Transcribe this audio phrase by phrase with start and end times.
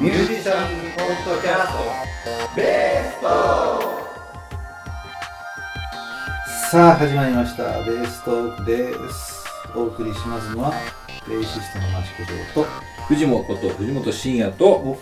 [0.00, 3.26] ミュージシャンポッドキャストベースト
[6.70, 9.44] さあ始まりましたベーストークです
[9.74, 10.72] お送りしますのは
[11.26, 12.70] ベーシストの益子城と
[13.08, 14.98] 藤本こと藤本慎也とお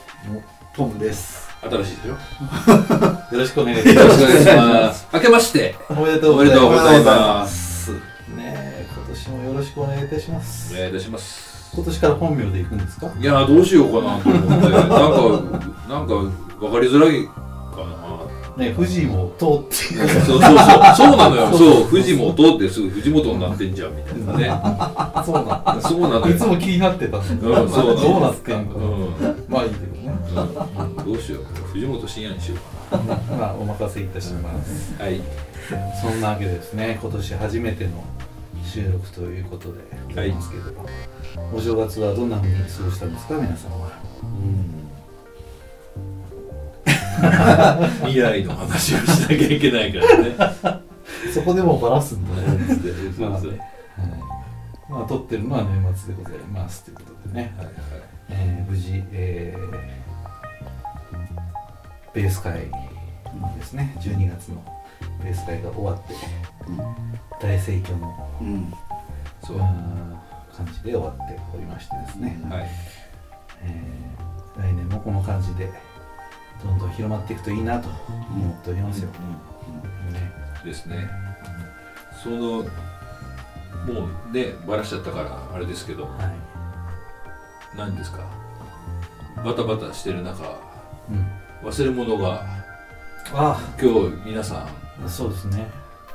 [0.75, 2.15] トムです新しいですよ。
[2.15, 2.19] よ
[3.33, 5.07] よろしくお願いしまろしくお願いします。
[5.13, 5.75] 明けまして。
[5.75, 7.91] すおめでとうございます。
[7.93, 8.01] ね
[8.39, 11.46] え今年もよろしくお願いいたしますお願いいたします。
[11.77, 13.07] 今年から本名で行くんですか？
[13.21, 14.19] いやーどうしようかな。
[14.19, 16.15] と思って、なんか、なんか
[16.59, 18.65] 分かりづらいかな。
[18.65, 20.09] ね藤井も通っていう。
[20.09, 21.53] そうそうそう、そうなのよ。
[21.53, 24.61] そう、藤本ってすぐ藤本になってんじゃんみたいなね。
[25.27, 25.77] そうなんだ。
[25.83, 26.35] そうなのよ。
[26.35, 27.61] いつも気になってたんだ。
[27.61, 30.19] うん、そう どうなってんの、うん、まあいいけどね。
[30.97, 31.45] うん、どうしよう。
[31.75, 32.57] 藤本慎也にしよ
[32.93, 32.97] う
[33.39, 34.95] まあお任せいたします。
[34.95, 35.11] かな。
[35.11, 35.21] はい。
[36.01, 37.91] そんなわけでですね、今年初めての
[38.67, 40.73] 収録ということでございますけれど。
[40.73, 40.89] も、
[41.55, 43.91] お正月はどんな風に過ごしたんですか、皆さんは。
[48.03, 50.83] 未来の話をしなきゃいけないからね。
[51.33, 52.59] そこでもバラすんだね。
[53.17, 53.51] そうそう。
[53.51, 53.61] はい。
[54.91, 57.75] まあ、撮ってるのは年末でございますということでね、はいはい
[58.29, 60.07] えー無事、えー
[62.17, 62.71] ベース会
[63.59, 64.65] ですね、12月の
[65.23, 66.15] ベース会が終わって、
[67.41, 68.73] 大盛況の、うん。
[69.45, 69.59] そう。
[69.59, 72.71] 感じで終わっておりましてですね、はい。
[73.63, 74.27] えー
[74.59, 75.71] 来年もこの感じで
[76.65, 79.13] どんどん広まっていくといいなと思っておりますよ、ね。
[80.65, 81.11] ですね。
[82.23, 86.05] そのもうねバラしちゃったからあれですけど。
[86.05, 87.77] はい。
[87.77, 88.21] 何ですか？
[89.45, 90.59] バタバタしてる中。
[91.11, 92.47] うん、忘れ物が。
[93.35, 95.69] あ今日皆さあそうですね。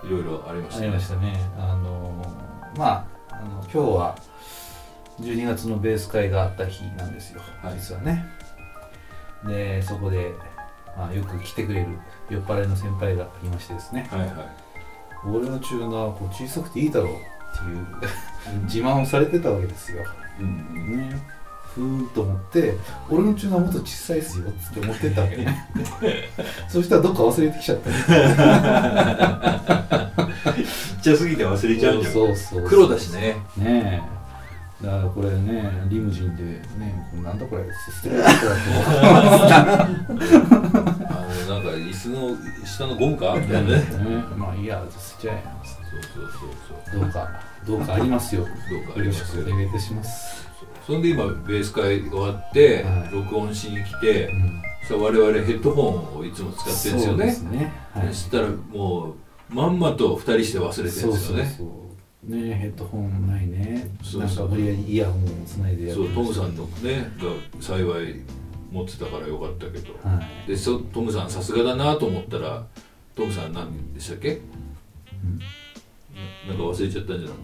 [0.03, 0.87] んいろいろありましあたね。
[0.87, 1.39] りましたね。
[1.59, 4.15] あのーまああの今日は
[5.19, 7.75] 12月のベース会があった日なんですよ、はい。
[7.75, 8.25] 実はね。
[9.45, 10.31] でそこで、
[10.97, 11.87] まあ、よく来てくれる
[12.29, 14.07] 酔っ払いの先輩がいましてですね。
[14.11, 14.31] はいはい。
[15.25, 17.73] 俺のチューナーはこう小さくていいだろうってい
[18.59, 20.03] う自慢をされてたわけですよ
[20.39, 21.15] うんね
[21.75, 22.75] ふーんと思って
[23.09, 25.69] 俺のチューナーもっと小さいっすよっつって思ってったわけね
[26.67, 27.95] そしたらどっか忘れてきちゃったち
[31.01, 32.13] っちゃすぎて忘れちゃうじゃん。
[32.13, 33.37] そうそうそう黒だしね。
[33.57, 34.03] ね
[34.81, 34.85] え。
[34.85, 36.43] だからこれねリムジンで
[36.77, 37.63] ねなんだこれ。
[38.03, 38.29] 捨てられた
[39.83, 39.87] あ
[41.47, 43.35] のなんか椅子の下のゴンか？
[43.35, 43.77] みたいなね。
[43.77, 43.83] ね
[44.35, 45.43] まあいいや捨てちゃえ。
[45.63, 45.75] そ
[46.21, 46.49] うそう
[46.91, 48.45] そうどうかどうかありますよ。
[48.45, 48.59] そうど
[48.91, 50.47] うかあよろしくお願いいたします
[50.85, 53.11] そんで今ベース会終わって、はい。
[53.13, 54.61] 録音しに来て、うん。
[54.87, 55.83] さ我々ヘッドホ
[56.15, 57.05] ンをいつも使ってるんですよね。
[57.05, 57.73] そうですね。
[57.93, 58.07] はい。
[58.07, 59.15] そしたらも
[59.51, 61.17] うまんまと2人して忘れてるんですよね。
[61.57, 61.87] そうそ
[62.27, 63.89] うねヘッドホンないね。
[64.03, 64.47] そうそう。
[64.47, 68.21] なんか無理やりイヤホンをつないでやそうるトムさんのねが幸い
[68.71, 69.93] 持ってたからよかったけど。
[70.03, 70.49] はい。
[70.49, 72.65] でそトムさんさすがだなと思ったら
[73.15, 74.39] トムさん何でしたっけ、
[76.47, 77.37] なんか忘れちゃったんじゃない？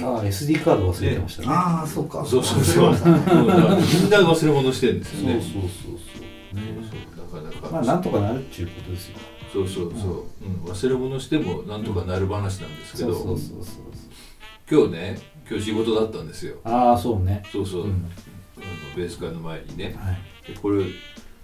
[0.00, 1.48] ああ SD カード忘れてましたね。
[1.50, 2.24] ああそうか。
[2.24, 2.88] そうそうそう。
[2.88, 5.40] うんだからみんな忘れ物してるんですよね。
[5.40, 6.56] そうそうそうそう。
[6.56, 7.42] ねそう。
[7.42, 9.18] なかなか、まあなんとかなるっていうことですよ。
[9.52, 16.56] そうそうそう、うん、忘れ物してもなんとかなる話なんですけど、そうそうそうそう今日ね今日仕事だったんですよ。
[16.64, 17.42] ああそうね。
[17.52, 17.90] そうそう、うん。
[17.90, 19.94] あのベース会の前にね。
[19.98, 20.52] はい。
[20.52, 20.84] でこれは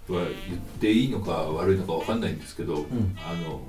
[0.07, 0.25] 言っ
[0.79, 3.15] ていいのか悪いのかわかんないんですけど、ん。
[3.17, 3.61] あの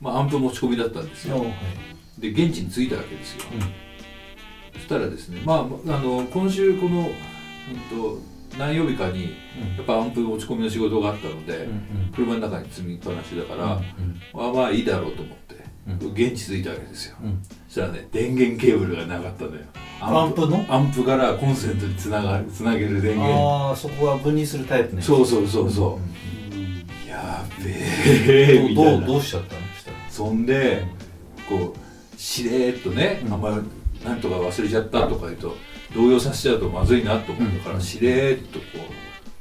[0.00, 1.38] まあアンプ持ち込みだったんですよ。
[1.40, 3.60] はいで現地に着いたわけですよ、うん。
[4.80, 8.18] そしたらですねまああの今週この、うん、と
[8.58, 9.34] 何曜日かに
[9.76, 15.56] やっぱアンプ持ち込みの仕事があったので、うん車の中に積みっぱなしだから、うんまあまあいいだろうと思って、
[15.86, 16.12] うん。
[16.12, 17.42] 現地着いたわけですよ、うん。
[17.68, 19.60] そしたらね電源ケーブルがなかったのよ。
[20.00, 20.64] アンプの？
[20.68, 23.68] アンプからコンセントにつながるつなげる電源。
[23.68, 25.02] ああそこは分離するタイプね。
[25.02, 26.00] そうそうそうそ
[26.52, 26.86] う、うん。
[27.06, 29.60] やべえどうどうしちゃったの？
[30.08, 30.84] そんで
[31.48, 31.85] こう
[32.16, 33.32] しれーっとね、うん。
[33.32, 35.56] あんまりなんとか忘れちゃったとか言うと
[35.94, 37.80] 動揺させちゃうとまずいなと思ったから、うん。
[37.80, 38.64] しれーっとこ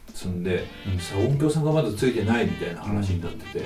[0.10, 1.00] う積んで、うん。
[1.00, 3.66] さ音響さんがまだついてないみたいな話になってて、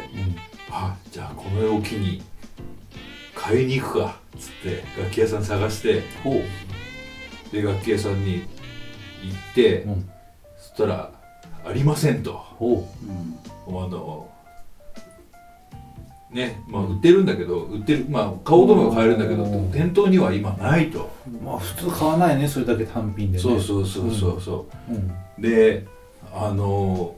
[0.71, 2.21] あじゃあこの絵を機に
[3.35, 6.41] 買いに行くかっつって楽器屋さん探してほ
[7.51, 10.09] で楽器屋さんに行って、ううん。
[10.57, 11.11] そしたら
[11.65, 12.33] 「ありません」と。
[12.33, 12.87] ほ
[13.67, 14.28] あの
[16.31, 19.71] ねまあ売ってるんだけど売ってるまあ顔止めは買えるんだけどうん。
[19.71, 23.43] 店頭には今ないと、うまあ普通買わないねそれだけ単品でね。
[23.43, 24.91] そうそうそうそうそう。
[24.91, 24.95] ん。
[24.95, 25.11] うん。
[25.39, 25.85] うで
[26.33, 27.15] あの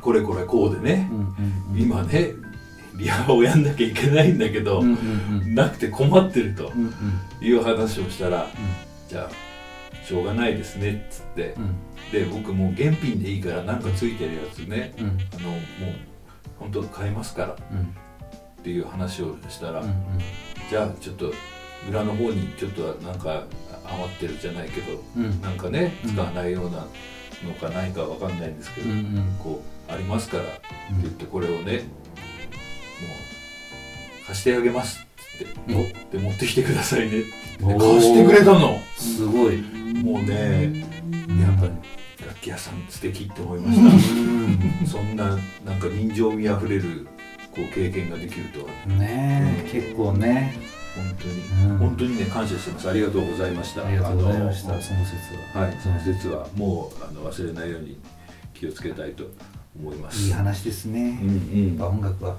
[0.00, 1.22] これこれこうでね、うんう
[1.78, 2.30] ん今ね
[2.96, 5.54] リハをやんなきゃいけないんだけど、うんうんうん。
[5.54, 7.46] なくて困ってるとうんうん。
[7.46, 8.46] いう話をしたら、
[9.08, 11.54] じゃあしょうがないですねっつって、
[12.10, 14.94] で僕もう原品でいいからなんかついてるやつね。
[14.98, 15.06] うん。
[15.06, 15.60] あのもう
[16.58, 17.48] 本当買いますから。
[17.48, 17.94] っうん
[18.66, 19.94] ていう話をしたら、うんうん。
[20.68, 21.32] じゃあちょっと
[21.88, 23.44] 裏の方にちょっとなんか
[23.84, 25.40] 余ってるじゃないけどうん。
[25.40, 26.12] なんかねうん。
[26.14, 26.84] 使わないような
[27.44, 29.36] のかないかわかんないんですけど、うんうん。
[29.38, 30.50] こうありますからって
[30.90, 31.78] うん言ってこれをねも
[34.24, 38.80] う貸してあげますって言ってで持ってきてくださいねって貸してくれたの。
[38.96, 39.58] すごい。
[40.02, 40.82] もうね
[41.40, 41.72] やっぱり
[42.26, 43.84] 楽器屋さん素敵って思いましう
[44.50, 44.58] ん。
[44.84, 47.06] たそんななんか人情味あふれる
[47.56, 48.66] こう経験ができるとは。
[48.98, 50.54] ねえ結構ね。
[50.94, 51.78] 本当に、うん。
[51.78, 52.90] 本当にね感謝してます。
[52.90, 53.86] ありがとうございました。
[53.86, 54.94] ありがとうございましたその説
[55.54, 55.62] は。
[55.62, 57.98] はいその説はもうあの忘れないように
[58.52, 59.24] 気をつけたいと
[59.78, 60.26] 思います。
[60.26, 61.18] いい話ですね。
[61.22, 61.68] うんうん。
[61.78, 62.36] やっぱ音楽は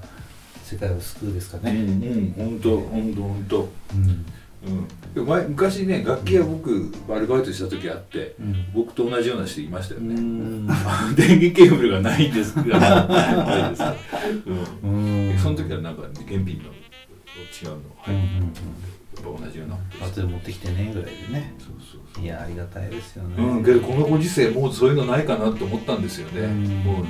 [0.62, 2.32] 世界を救うですかうんねうん。
[2.36, 3.68] 本当本当本当。
[3.94, 4.26] うん
[4.66, 4.88] うん。
[5.14, 8.66] で前昔ね楽器屋僕アルバイトした時あってうん。
[8.74, 10.66] 僕と同じような人いましたようね、ん。
[11.16, 13.82] 電源ケーブルがないんですが ないです、
[14.84, 15.30] ううん。
[15.34, 18.46] ん、その時はなんか原品の違うの入ってうんうんうん。
[18.46, 20.06] やっぱ同じような。
[20.06, 21.54] 後で持ってきてねぐらいでね。
[21.58, 22.24] そうそうそう。
[22.24, 23.34] いやありがたいですよね。
[23.36, 26.64] うん、けどこのご時世もうそういうのないかなって思ったんですよね、うん。
[26.84, 27.04] もう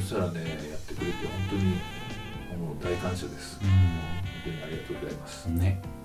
[0.00, 3.70] したらねやってくれて本当にもう大感謝です、本
[4.44, 5.80] 当にありがとうございます、うんね。
[5.98, 6.03] うん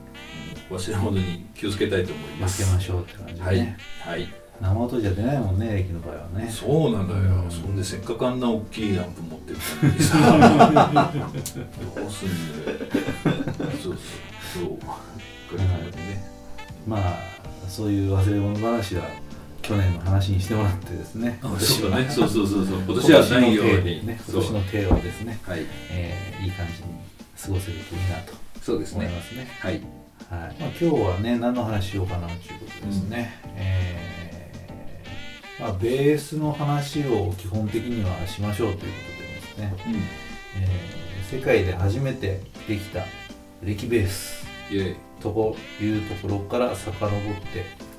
[0.70, 2.64] 忘れ物に気をつけたいと思います。
[2.64, 3.58] 負けましょうって感じではい。
[3.58, 4.28] ねはい。
[4.62, 6.50] 生音じゃ出ないもんね駅の場合はね。
[6.52, 7.52] そうなんだよ、うん。
[7.52, 11.14] そんでせっかくあんな大きいランプ持ってったのにさ。
[11.96, 12.78] どうすんだよ。
[13.82, 13.98] そうそう。
[14.54, 14.68] そう。
[14.68, 14.78] こ
[15.54, 16.24] れからね
[16.86, 17.20] まあ
[17.68, 19.04] そういう忘れ物話は
[19.62, 21.40] 去年の話にしてもらってですね。
[21.60, 22.10] そうだね。
[22.10, 22.80] そうそうそうそう。
[22.86, 24.06] 今年はないように。
[24.06, 24.20] ね。
[24.28, 25.66] 今年のテーマですね、はい。
[25.92, 26.90] えーいい感じに
[27.42, 29.06] 過ごせるといいなとそうですね。
[29.06, 29.48] 思いますね。
[29.60, 29.99] はい
[30.30, 30.56] はい。
[30.60, 39.96] まあ、今日はね何の話しようかなということですね、えーまあ、ベースの話を基本的にはしましょうということでですね、うん。
[40.64, 41.00] えー
[41.30, 43.04] 世界で初めてできた
[43.62, 44.40] レキベース。
[45.22, 47.10] とこいうところから遡っ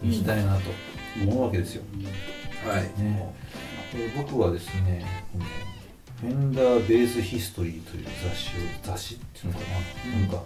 [0.00, 0.62] ていきたいなと
[1.22, 1.82] 思うわけですよ。
[2.64, 2.82] はい。
[3.00, 3.34] ね、
[3.92, 5.04] で僕はですね
[6.20, 8.52] フェンダーベースヒストリーという雑誌を
[8.82, 9.64] 雑誌っていうのかな、
[10.16, 10.20] うん。
[10.20, 10.42] なんか、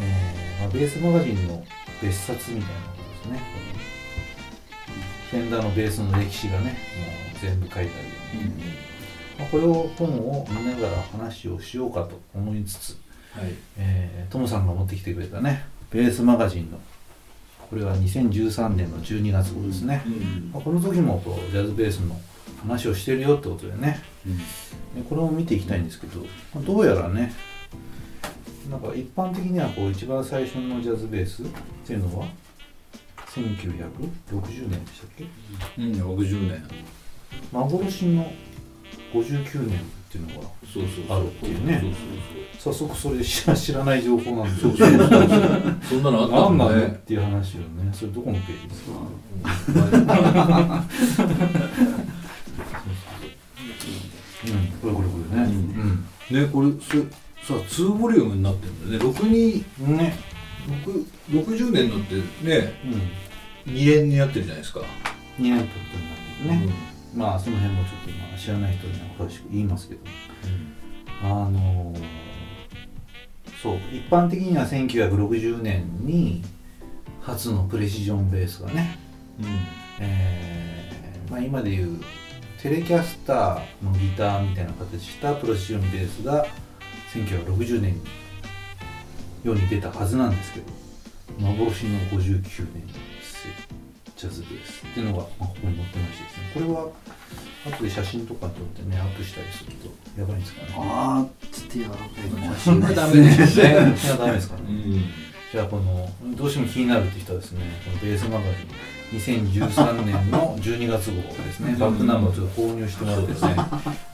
[0.00, 1.62] えーまあ、ベースマガジンの
[2.00, 3.42] 別冊みたいなことですね。
[5.30, 6.72] フェンダーのベースの歴史がねもう
[7.42, 7.92] 全部書いてあるよ
[8.34, 8.64] うに、
[9.38, 12.90] まあ、これを本を見ながら話をしようかと思いつつ、
[13.34, 13.52] はい。
[13.76, 16.80] えートムさんが持ってきてくれたねベースマガジンの
[17.68, 20.50] これは2013年の12月号ですね、うん。
[20.54, 22.18] まあこの時もこうジャズベースの
[22.62, 26.20] 話をしてるよってことでねでこれを見ていきたいんですけど、
[26.54, 27.32] まあどうやらね
[28.70, 31.46] なんか一般的にはこう一番最初のジャズベースっ
[31.86, 32.26] ていうのは
[33.26, 35.24] 1960年でしたっけ？
[35.78, 36.62] うん60年。
[37.50, 38.30] 幻の
[39.14, 40.48] 59年っていうのが
[41.16, 41.82] あるっていうね。
[42.58, 46.86] 早速それ知ら知らない情報なんですそう そんなのあったんだね。
[46.86, 47.90] っていう話をね。
[47.92, 50.84] それどこのページですか？
[56.32, 59.12] ねこれそさ2ボリュームになってるんだね。
[59.12, 60.14] 62うんね
[60.84, 62.14] 6 60年のって
[62.46, 62.72] ね
[63.66, 63.74] うん。
[63.74, 64.80] 2年になってるじゃないですか、
[65.38, 65.98] 2年ってこと
[66.44, 66.74] になってるね、
[67.14, 70.00] まあその辺もちょっとまあ知らない人には詳しく言いますけど。
[71.22, 72.22] あのー
[73.62, 76.42] そう一般的には1960年に
[77.20, 78.98] 初のプレシジョンベースがね、
[79.38, 79.46] うん。
[80.00, 82.00] えーまあ、今でいう
[82.62, 86.46] テレキャスターのギターみたいな形したプレシジョンベースが
[87.12, 88.00] 1960年に
[89.42, 90.66] 世に出たはずなんですけど
[91.40, 93.48] 幻の59年です。
[93.48, 93.54] よ
[94.14, 96.50] ジャズベースっていうのが、まあ、ここに載ってましてですね。
[96.54, 96.88] これは
[97.76, 100.68] 後で写真とか撮ってねアップしたりするとやばいんですかね。
[100.76, 101.98] ああちょっとやばい
[102.54, 103.96] 写真はダメですね。
[103.96, 104.62] 写真はダメですかね。
[104.68, 105.04] うん
[105.50, 111.76] じゃあこのどうしても気になるって人はですねこのベースマガジン2013年の12月号ですね。
[111.78, 113.56] バックナンバーちょっと購入してもらってですね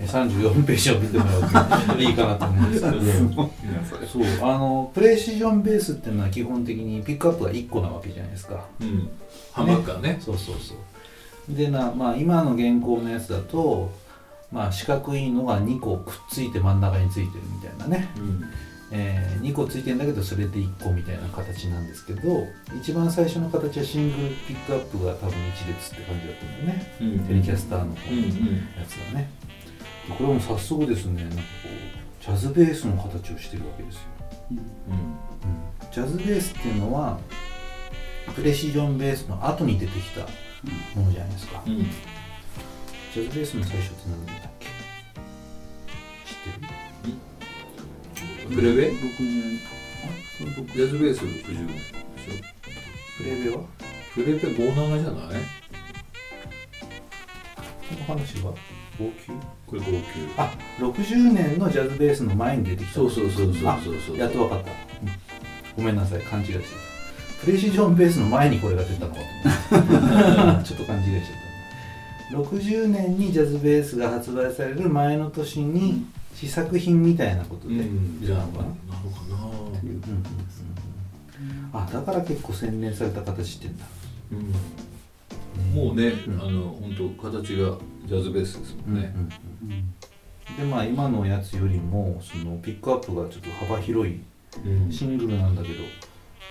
[0.00, 3.50] え34ページを見てもらうといいかなと思うんですけど。
[4.06, 8.66] そうあのプレシジョンベースっていうのは基本的にピックアップが1個なわけじゃないですか。
[8.80, 9.08] うん。
[9.52, 10.18] ハンバーガーね。
[10.20, 11.54] そうそうそう。
[11.54, 13.90] でな、まあ、今の現行のやつだと、
[14.50, 18.08] まあ、四角いのが2個くっついて真ん中についてるみたいなね。
[18.16, 18.44] うん
[18.90, 22.46] えー2個ついてんだけどそれで1個みたいな形なんですけど
[22.80, 27.18] 一番最初の形はシングルピックアップが多分1列って感じだったんだよね、うん。
[27.20, 28.28] テレキャスターの方のうんうん
[28.78, 29.30] やつがね。
[30.08, 31.22] でこれも早速ですね。
[31.22, 31.42] なんかこ
[32.20, 34.00] うジャズベースの形をしてるわけですよ、
[34.50, 34.58] うん。
[35.92, 37.18] ジャズベースっていうのは
[38.34, 40.20] プレシジョンベースの後に出てきた
[40.98, 41.78] ものじゃないですか、うん。
[41.78, 44.66] ジャズベースの最初って何だっけ？
[44.66, 44.70] 知
[46.50, 46.77] ってる？
[48.54, 48.88] プレベ？
[48.88, 49.60] 六年
[50.04, 50.06] あ
[50.38, 51.82] そうジャズベース60年でし
[53.18, 53.56] プレベは？
[53.58, 53.66] ょ
[54.14, 55.42] プレベ57じゃない？
[57.88, 58.52] この話は？
[58.98, 59.30] 号泣
[59.66, 60.02] これ59
[60.38, 62.94] あ60年のジャズベースの前に出てきた。
[62.94, 64.70] そうそうそうそうあそうそうやっと分かった、
[65.76, 66.22] ごめんなさい。
[66.22, 67.44] 勘違いしてた。
[67.44, 69.14] プレシジョンベースの前にこれが出たの。
[69.14, 69.20] か
[70.58, 72.48] とちょっと勘違いしちゃった。
[72.50, 76.04] 60年にジャズベースが発売される前の年に
[76.38, 77.74] 試作品みたいなことで。
[77.74, 78.24] うん。
[78.24, 78.62] じゃあなのか
[81.72, 83.84] な、あだから結構洗練された形してんだ、
[84.30, 84.52] うん。
[85.74, 86.40] もうね、うん。
[86.40, 87.76] あの本当形が
[88.06, 89.28] ジャズベースですもんね、うん
[90.56, 94.20] でまあ今のやつよりもそのピックアップがちょっと幅広い
[94.64, 94.92] うん。
[94.92, 95.74] シングルなんだけど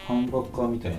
[0.05, 0.97] ハンバッカーみたいな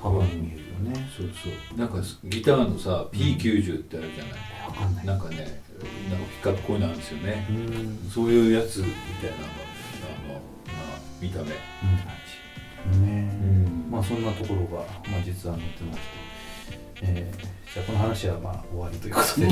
[0.00, 1.78] 幅に見えるよね、そうそう。
[1.78, 4.32] なんかギターのさ P90 ってあるじゃない、
[4.64, 5.06] えわかんない。
[5.06, 5.62] なんかね
[6.10, 8.10] なんかピックアップこういうのあるんですよね、うん。
[8.10, 9.40] そういうやつみたいなあ
[10.28, 10.40] の、ま
[10.96, 11.46] あ、見た目。
[11.46, 13.90] 感ねうん。
[13.90, 16.04] まあそんなところが、まあ、実は載ってまして、
[17.02, 19.46] えーじゃあこの話はまあ終わりということで。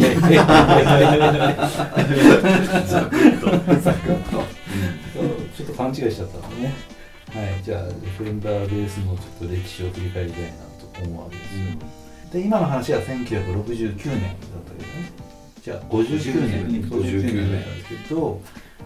[2.89, 3.47] ザクッと。
[3.81, 4.45] ザクッと。
[5.57, 6.99] ちょっと勘違いしちゃったのね。
[7.33, 7.83] はいじゃあ
[8.17, 11.65] フェンダーベースのちょっと歴史を振り返りたいなと思うわけですよ、
[12.33, 15.28] で今の話は1969年だったけどね
[15.69, 16.83] じゃあ59年。
[16.83, 17.53] 59 59年。
[17.53, 18.41] だったけど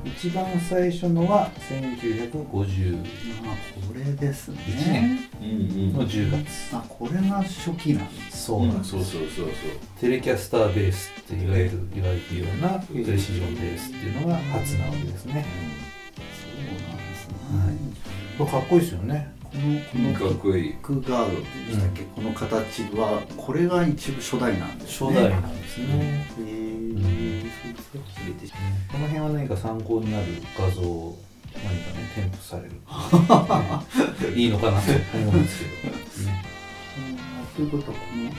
[0.04, 2.96] 一番最初のは1951
[3.46, 5.28] まあこれですね年。
[5.40, 5.52] うんう
[5.90, 5.92] ん。
[5.92, 8.46] の10月、あこれが初期なんです。
[8.46, 9.46] そうなんです、そうそうそう
[10.00, 15.46] テレキャスターベースって言われる言われているようなプレシジョンベースっていうのが初なわけですね、
[16.16, 17.34] そうなんですね、
[18.38, 19.32] これかっこいいですよね。
[19.44, 20.14] このうん。
[20.14, 25.10] このかっこいいキックガードっでしたっけ、この形はこれが一部初代なんですね。
[25.10, 26.26] 初代なんですね、
[27.94, 28.52] へえ入れて
[28.90, 30.26] この辺は何か参考になる
[30.58, 31.18] 画像を
[31.54, 32.80] 何かね添付される、ね
[34.40, 36.44] いいのかなと思うんですけど、ね、
[37.56, 38.36] ということはこのこ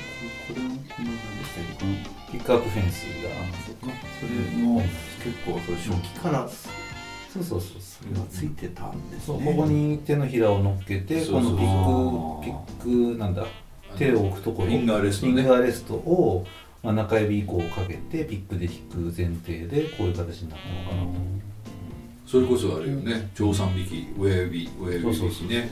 [0.48, 3.30] これもこの何でしたっけこのピックアップフェンスが
[3.66, 3.96] そうか。
[4.20, 7.82] それも結構それ初期からそうそうそう。
[7.82, 9.46] それがついてたんですね。
[9.46, 13.46] ここに手のひらを乗っけてこのピックピックなんだ
[13.98, 14.70] 手を置くところ。
[14.70, 15.34] フィンガーレストね。
[15.34, 16.46] フィンガーレストを、
[16.84, 21.20] まあ、中指以降をかけてピックで弾く前提でこういう形になったのかなと。
[22.28, 25.62] それこそあれよね長三匹親指親指そうそうそう引きね。
[25.62, 25.70] ね。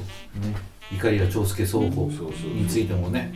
[0.94, 3.34] 怒りや長介双方についてもね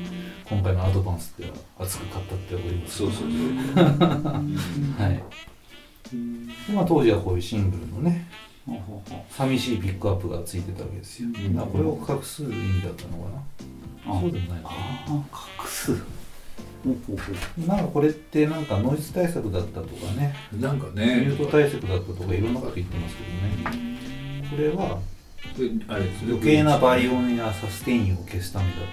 [0.48, 2.98] 今回のアドバンスでは熱く語っております。
[2.98, 3.84] そうそうそう。
[4.98, 5.24] はい。
[6.68, 8.28] でまあ、当時はこういうシングルのね
[9.30, 11.30] 寂しいピックアップがついてたわけですよ、
[11.72, 13.30] これを隠す意味だったのか
[14.06, 14.16] な。
[14.18, 15.92] あそうでもないのかああ隠す
[16.86, 20.36] ななんかこれってなんかノイズ対策だったとかね。
[20.60, 23.98] なんかミュねート対策だったとかいろんなこと言ってますけどね。
[24.52, 25.00] これは
[25.88, 28.84] あれ余計なバイオンやサステインを消すためだと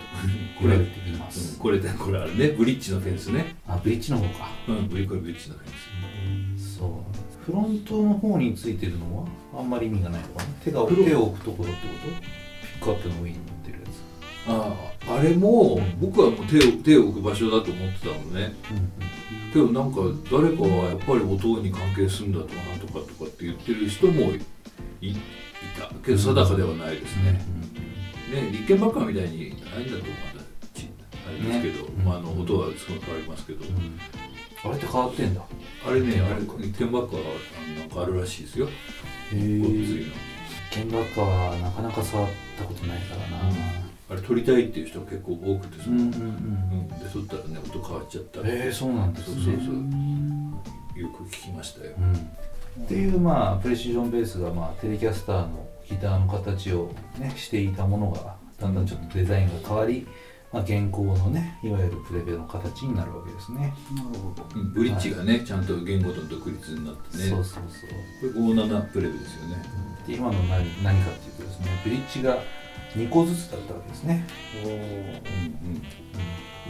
[0.60, 0.78] これ
[1.58, 2.48] これでこれあれね。
[2.48, 3.56] ブリッジのフェンスね。
[3.66, 4.50] あブリッジの方か。
[4.68, 6.76] うんブリこれブリッジのフェンス。
[6.78, 6.90] そう。
[7.44, 9.26] フロントの方についてるのは
[9.58, 10.44] あんまり意味がないのかな。
[10.64, 12.20] 手が手を置くところってこと？
[12.22, 12.26] ピ
[12.80, 13.36] ックアップの上に
[14.46, 18.52] あああれも僕はもう手を手を置く場所だと思ってたのね。
[19.52, 24.32] けどなんか誰かはやっぱり音に関係するんだとかなんとかとかって言ってる人も
[25.00, 25.16] いい
[25.78, 25.92] た。
[26.04, 27.32] けど定かではないですね、
[28.32, 30.44] ね立憲ばっかみたいにあれだとまだ
[30.74, 30.88] ち
[31.26, 34.00] あれですけど、ねまあ、あの音はすごく変わりますけど、うん。
[34.64, 35.42] あれって変わってんだ？
[35.86, 38.66] あれねあれ立憲ばっかはあのなんかあるらしいですよ。
[38.66, 38.70] へ
[39.32, 40.32] えの。
[40.72, 43.81] 鍵盤カはなかなか触ったことないからな
[44.12, 46.12] あれ撮りたいっていう人が結構多くてその、うんうんうん。
[46.12, 46.88] うん。
[46.88, 48.40] で撮ったらね音変わっちゃった。
[48.40, 49.42] へえそうなんですね。
[49.44, 51.00] そうそうそう。
[51.00, 52.84] よく聞きましたよ、うん。
[52.84, 60.06] っていうまあプレシジョンベースがまあテレキャスターのギターの形をねしていたものがだんだんちょっとデザインが変わり、
[60.52, 63.72] まあ、現行のねいわゆるプレベの形になるわけですね。
[63.96, 64.46] なるほど。
[64.54, 64.72] うん。
[64.74, 67.24] ブリッジがね、ちゃんと言語と独立になってね。
[67.24, 67.86] そうそうそ
[68.28, 68.32] う。
[68.32, 69.82] これ57プレベですよね。
[70.06, 72.38] で今の何何かっていうとですねブリッジが
[72.96, 74.26] 2個ずつだったわけですね。
[74.64, 75.82] うん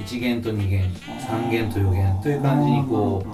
[0.03, 3.25] 1弦と2弦3弦と4弦という感じにこ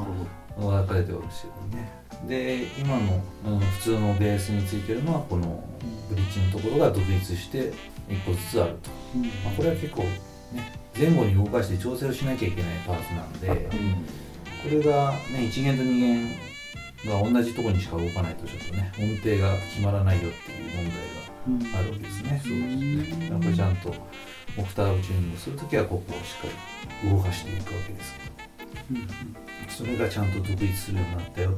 [0.59, 1.99] う分かれてるわけですよね。
[2.27, 5.63] で今の、うん、普通のベースについてるのはこの
[6.09, 7.73] ブリッジのところが独立して
[8.09, 13.69] 1個ずつあると、どまあ、これは結構ね前後に動かして調整をしなきゃいけないパーツなんで
[14.63, 16.29] これがね1弦と2弦
[17.07, 21.18] が同じところにしか動かないとちょっとね音程が決まらないよっていう問題が
[21.75, 22.43] あるわけですね。
[22.45, 23.29] そうですね。
[23.31, 23.95] やっぱりちゃんと
[24.57, 26.49] オクターブチューニングするときはここをしっか
[27.03, 28.29] り動かしていくわけですけど。
[29.69, 31.53] それがちゃんと独立するようになったよ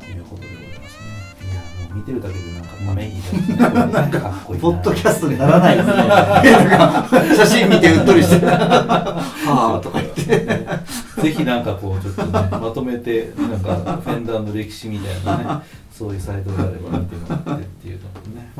[0.00, 1.20] ということでございますね。
[1.40, 5.94] いやもう見てるだけでなんかため息がですねこれなんかかっこいいなポッドキャストにならないですね。
[5.94, 8.46] なんか写真見てうっとりして。
[8.46, 10.20] はあとか言って。
[11.20, 18.08] ぜひなんかこうちょっとねまとめてなんかフェンダーの歴史みたいなねそういうサイトがあれば見てもらってっていうの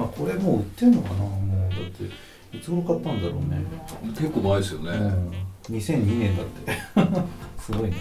[0.00, 3.64] まあこれもう売ってんのかなもうだっていつ頃買ったんだろうね。
[4.16, 5.76] 結構前ですよね、うん。
[5.76, 6.72] 2002年だって。
[7.60, 7.90] すごいね。
[7.90, 7.96] ね。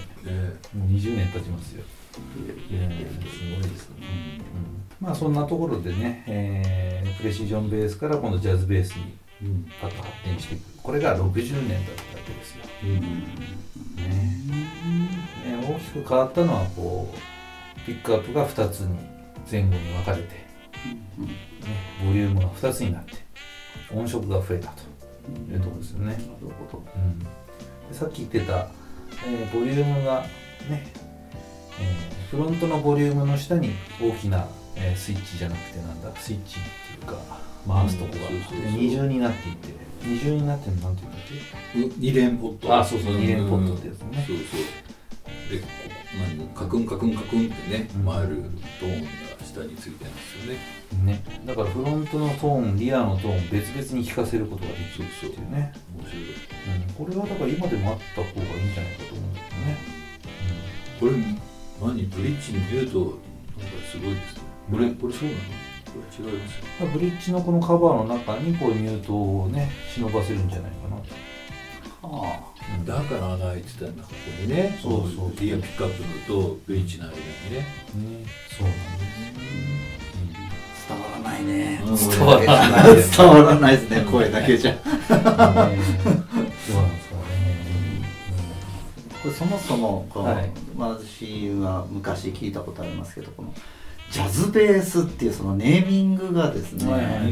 [0.73, 1.83] もう20年経ちますよ。
[2.71, 2.95] いやす
[3.53, 3.95] ごいですね、
[5.01, 5.05] うん。
[5.05, 10.81] まあそんなところでね、えープレシジョンベースから今度ジャズベースにうんパッと発展していく。
[10.81, 12.63] これが60年だったわけですよ。
[12.83, 12.99] ね。
[13.99, 14.39] ね
[15.67, 18.97] 大きく変わったのはこうピックアップが2つに
[19.51, 20.35] 前後に分かれて、
[21.17, 21.48] ね、
[22.05, 23.13] ボリュームが2つになって
[23.93, 24.83] 音色が増えたと
[25.51, 26.19] いうところですよね、なる
[26.71, 26.83] ほど。
[26.95, 27.25] うん、で
[27.91, 28.67] さっき言ってた、
[29.27, 30.21] えーボリュームが
[30.69, 30.87] ね、
[31.79, 37.19] えーフロントのボリュームの下に大きな、えースイッチじゃなくてなんだスイッチっていうか
[37.67, 38.19] 回すとこが、
[38.71, 41.21] 二重になっていて二重になってるのなんていうんだっ
[41.73, 41.79] け？
[41.81, 42.77] う二連ポット。
[42.77, 44.25] あそうそう二連ポットってやつね。
[44.25, 44.47] そうそう。
[45.51, 45.67] でこ
[46.37, 48.05] 何カクンカクンカクンってね、うん。
[48.05, 48.43] 回る
[48.79, 49.07] トーン
[49.59, 50.59] が下についてるんですよね。
[51.03, 55.73] ね、だからフロントのトーンリアのトーン別々に聴かせることができるっていうね。
[55.95, 56.23] 面白い。
[56.23, 59.77] うん、これはだから今でもあった方がいいんじゃないかと思うんだけどね、
[60.99, 61.11] これ
[61.93, 62.03] 何？
[62.07, 63.19] ブリッジに見るとなんか
[63.91, 64.41] すごいですね。
[64.71, 65.39] これこれそうなの？
[65.89, 66.57] これ違います？
[66.57, 70.97] ようん、ブリッジのこのカバーの中にこうミュートをね忍ばせるんじゃないかな
[72.01, 72.39] と、は
[72.79, 72.85] うん。
[72.85, 74.77] だから穴開いてたんだここにね。
[74.81, 77.21] そうそうリアピックアップのとブリッジの間にね。
[77.59, 78.25] ね、
[78.57, 78.67] そう
[81.59, 84.05] 伝わらないです伝わらないですね。
[84.11, 84.75] 声だけじゃ。
[85.07, 86.23] そうなんですかね、
[89.23, 90.49] これそもそもこの、はい。
[90.77, 93.53] 私は昔聞いたことありますけどこの
[94.11, 97.29] ジャズベースっていうそのネーミングがですね、はいはいはい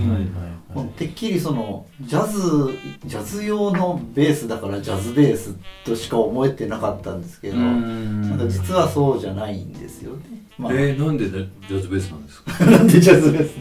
[0.98, 8.22] てっきりそのジャズジャズ用のベースだからジャズベースとしか思えてなかったんですけど、うん。
[8.30, 10.20] なんか実はそうじゃないんですよね。
[10.60, 12.66] まあ、えー、なんでねジャズベースなんですか？
[12.70, 13.56] なんでジャズベース？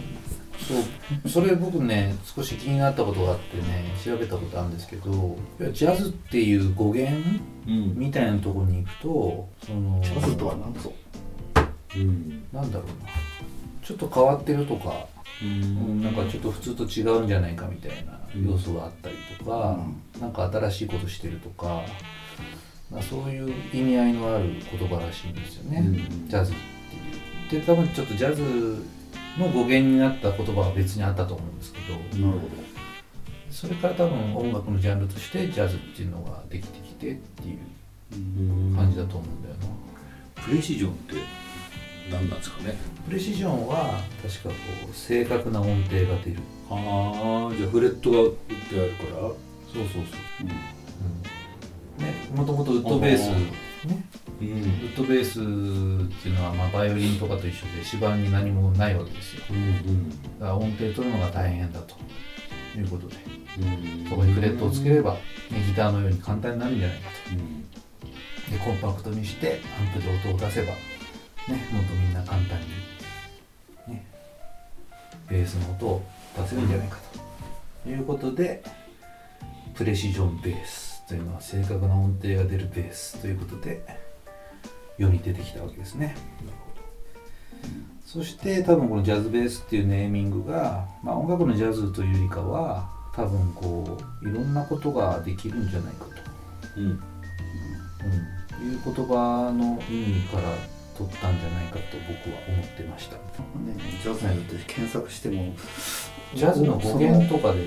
[0.59, 1.29] そう。
[1.29, 5.37] それ僕ね少し気になったことがあってね調べたことあるんですけど
[5.73, 7.17] ジャズっていう語源
[7.69, 10.93] うん、みたいなところに行くとそのジャズとは何ぞ？
[11.97, 12.45] うん。
[12.53, 13.11] なんだろうな。
[13.83, 15.07] ちょっと変わってるとか、
[15.43, 16.01] うん。
[16.03, 19.79] なんかちょっと普通と違うんじゃないかみたいな要素があったりとか、
[20.21, 21.83] なんか新しいことしてるとか、
[22.91, 26.29] まあ、そういう意味合いのある言葉らしいんですよね、うん。
[26.29, 26.55] ジャズっ
[27.49, 27.61] ていう。
[27.63, 28.85] で多分ちょっとジャズ
[29.39, 31.95] の語源になった言葉は別にあったと思うんですけど、
[32.27, 32.49] なるほ
[33.51, 37.59] それから多分音楽のジャンルとしてジャズっていうのができてきてっていう
[38.13, 38.17] う
[38.73, 38.77] ん。
[38.77, 39.55] 感じだと思うんだよ
[40.37, 40.43] な。
[40.43, 41.15] プレシジョンって
[42.11, 42.77] 何なんですかね？
[43.09, 44.55] プレシジョンは確かこ
[44.91, 46.41] う正確な音程が出る。
[46.71, 49.21] ああじゃあフレットが打ってあるから？
[49.21, 49.37] そう
[49.75, 50.47] そうそう。
[51.99, 53.41] ど、ね、もともとウッドベース、あね、
[53.87, 59.43] うんウッドベースっていうのはまあバイオリンとかと一緒で指板に何もないわけですよ。
[59.51, 61.95] うんだから音程取るのが大変だと。
[62.81, 63.17] いうことで、
[63.59, 64.09] うん。
[64.09, 65.21] そこにフレットをつければ、ね、
[65.67, 67.65] ギターのように簡単になるんじゃないかうん。
[68.01, 68.51] と。
[68.51, 70.75] で、コンパクトにしてアンプで音を出せば、ね、
[71.73, 72.61] もっとみんな簡単
[73.89, 74.07] に、ね、
[75.29, 76.03] ベースの音を
[76.37, 76.99] 出せるんじゃないか
[77.85, 77.89] と。
[77.89, 78.63] いうことで、
[79.75, 83.85] プレシジョンベースというのは正確な音程が出るベースということで
[84.99, 86.17] 世に出てきたわけですね。
[88.05, 96.11] そして多分このジャズベースっていうネーミングが、まあ、音楽のジャズというよりかは多分こういろんなことができるんじゃないかと、
[96.77, 96.85] うん。
[96.85, 100.43] うん、いう言葉の意味から
[100.97, 103.17] 取ったんじゃないかと僕は思ってました。
[103.17, 103.21] ね、
[104.03, 105.55] ジャズによって検索しても
[106.35, 107.65] ジャズの語源とかで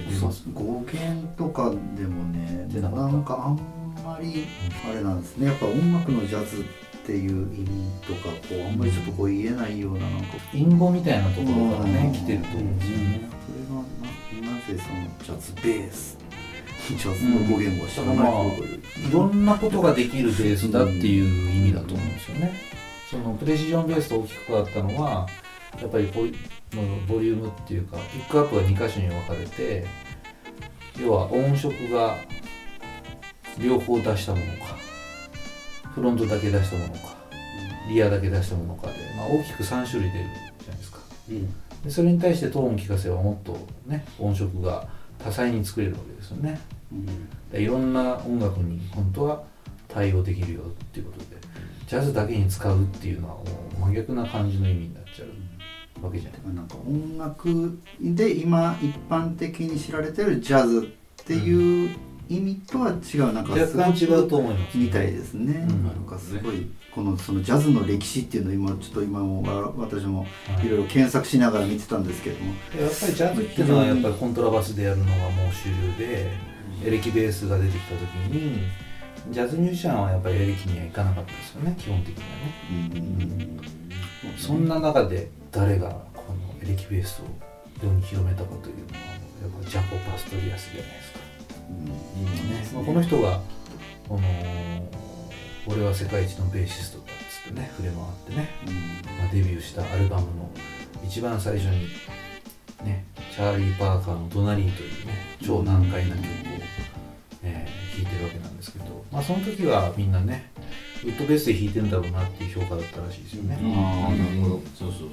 [0.53, 3.59] 語源とかでもねなんかあん
[4.03, 4.45] まり
[4.89, 5.47] あれなんですね。
[5.47, 7.67] やっぱ音楽のジャズっていう意味
[8.07, 11.93] とかこうあんまりちょっとこう言えないようななんか隠語みたいなところからうん。
[11.93, 13.21] ね来てると思うんですよね。
[13.47, 14.71] それがななぜそ
[15.31, 16.17] のジャズベース？
[16.89, 18.23] ジャズの語源を知らないうん。
[18.23, 18.43] まあ
[19.09, 22.53] いろんなことができるベースだっていう意味だと思うんですよね。
[23.09, 25.27] そのプレシジョンベースと大きく変わったのは
[25.81, 26.31] やっぱりボリ
[26.73, 29.85] のボリュームっていうかピックアップが2箇所に分かれて
[31.01, 32.17] 要は音色が
[33.59, 34.77] 両方出したものか
[35.93, 37.15] フロントだけ出したものか
[37.89, 40.25] リアだけ出したものかで、まあ、大きく3種類出る
[40.59, 40.99] じゃないですか。
[41.83, 46.59] でそれに対してトーンを聞かせばもっとね音色が多彩に作れるわけですよね。
[47.51, 49.43] でいろんな音楽に本当は
[49.87, 51.25] 対応できるよっていうことで
[51.87, 53.43] ジャズだけに使うっていうのはも
[53.77, 55.25] う真逆な感じの意味になっちゃ
[56.01, 56.55] うわけじゃない。
[56.55, 60.89] なんか音楽で今一般的に知られてるジャズ
[61.21, 61.95] っていう
[62.29, 65.83] 意味とは違うなんか若すごく干違うと思います、みたいですね、うん。
[65.83, 70.27] なんかすごいこのそのジャズの歴史っていうのを今ちょっと今もわ私もは
[70.63, 76.31] いいろいろ検索しながら見てたんですけども、でやっぱりジャズっていうのはやっぱりコントラバスでやるのがもう主流で
[76.85, 78.61] エレキベースが出てきた時に
[79.31, 82.29] ジャズミュージシャンはやっぱりエレキには行かなかったですよね基本的には
[82.95, 83.59] ね。
[84.37, 87.25] そんな中で誰がこのエレキベースを
[87.83, 88.99] 世に広めたかというのは
[89.41, 91.08] やっぱジャコ・パストリアスじゃないですか、
[91.69, 92.69] ね。
[92.73, 93.41] まあ、この人が
[94.07, 94.21] この
[95.67, 98.49] 俺は世界一のベーシストだっつってね触れ回ってね
[99.19, 100.49] まあ、デビューしたアルバムの
[101.05, 101.87] 一番最初に
[102.83, 105.13] ねチャーリー・パーカーの「ドナリー」というね
[105.45, 106.25] 超難解な曲を、
[107.43, 110.51] えー弾いてるわけなんですけど、まあ、その時はみんなね
[111.03, 114.61] ウッドベースで弾いてんだろうなっていう評価だったらしいですよね、ああなるほど。
[114.75, 115.09] そうそうそう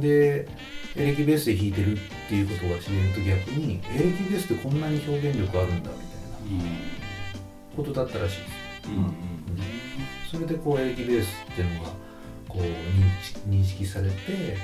[0.00, 0.48] で
[0.96, 6.76] エレキベースで弾いてるっていうことが知れると逆にエレキベースってこんなに表現力あるんだみたいな
[7.76, 8.50] ことだったらしいです。
[8.88, 9.14] うん
[10.30, 11.90] それでこうエレキベースっていうのが
[12.48, 12.62] こう
[13.50, 14.56] 認識されてえ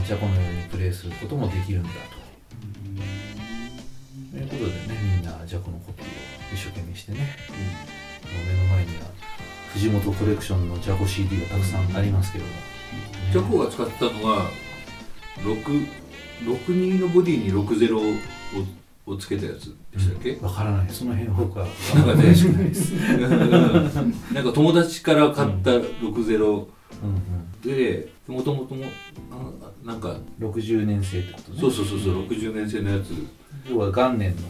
[0.00, 1.94] ーじゃあこのようにプレイすることもできるんだと。
[4.32, 6.08] ということでねみんなジャコのコピーを
[6.54, 9.04] 一生懸命してね、もう目の前には
[9.74, 12.50] 藤本コレクションのジャコ CD がたくさんありますけども、
[13.32, 14.50] ジャコが使ってたのは
[15.38, 15.86] 6
[16.44, 18.02] 62のボディに60を
[19.04, 20.88] をつけたやつでしたっけ、わからない。
[20.88, 22.22] その辺僕はなんかね。
[22.22, 22.92] ないです、
[24.32, 26.66] なんか友達から買った60
[27.02, 28.86] うんでもともとも
[29.32, 31.60] あなんかうん、60年生ってことね。
[31.60, 33.12] そうそうそうそう60年生のやつ。
[33.68, 34.42] 要は元年の。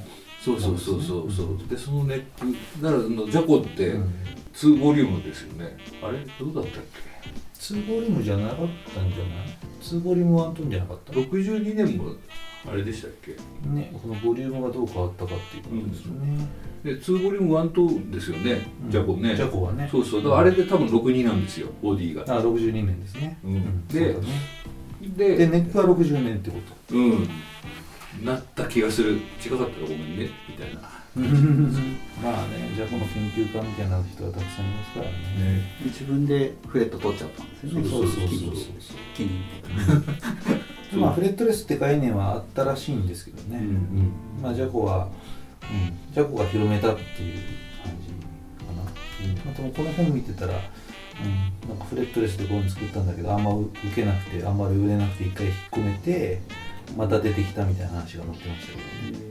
[0.45, 1.59] そうそうそうそうそう。
[1.71, 4.15] でそのネックだからあのジャコってうん。
[4.53, 5.79] 2ボリュームですよね。
[6.03, 6.19] あれ？
[6.39, 6.83] どうだったっ
[7.63, 8.57] 2ボリュームじゃなかっ
[8.93, 11.13] たんじゃない？2ボリューム1トンじゃなかった？
[11.13, 12.17] け62年も
[12.69, 13.37] あれでしたっけ？
[13.69, 16.49] ねこのボリュームがどう変わったかっていうことですよね、
[16.83, 18.91] で2ボリューム1トーンですよね、うん。
[18.91, 19.37] ジャコね。
[19.37, 19.89] ジャコはね。
[19.91, 20.23] そうそう。
[20.25, 22.23] だからあれで多分62なんですよボディが。
[22.23, 23.55] あ62年ですね、うん。
[23.55, 23.87] うん。
[23.87, 24.17] でね。
[25.17, 26.97] ででネックは60年ってこと。
[26.97, 27.29] うん。
[28.25, 29.21] なった気がする。
[29.45, 31.02] 違かったらごめんねみたいな
[32.23, 35.13] まあねジャコの研究家みたいな人はたくさんいますからね。
[35.85, 37.89] 自分でフレット取っちゃったんですよね。
[37.89, 38.35] そうそうそうそう
[39.15, 39.43] 気に
[40.91, 43.61] そうまあフレットレスって概念はあったらしいんですけどね、
[44.43, 45.09] まあジャコは、
[45.63, 47.39] うん、ジャコが広めたっていう
[47.83, 48.13] 感じ
[48.67, 56.41] かな、あとこの本見てたら、うん、なんかフレットレスでこういうの作ったんだけどあんま受けなくてあんまり売れなくて一回引っ込めて
[56.97, 59.22] また出てきたみたいな話が載ってましたけどね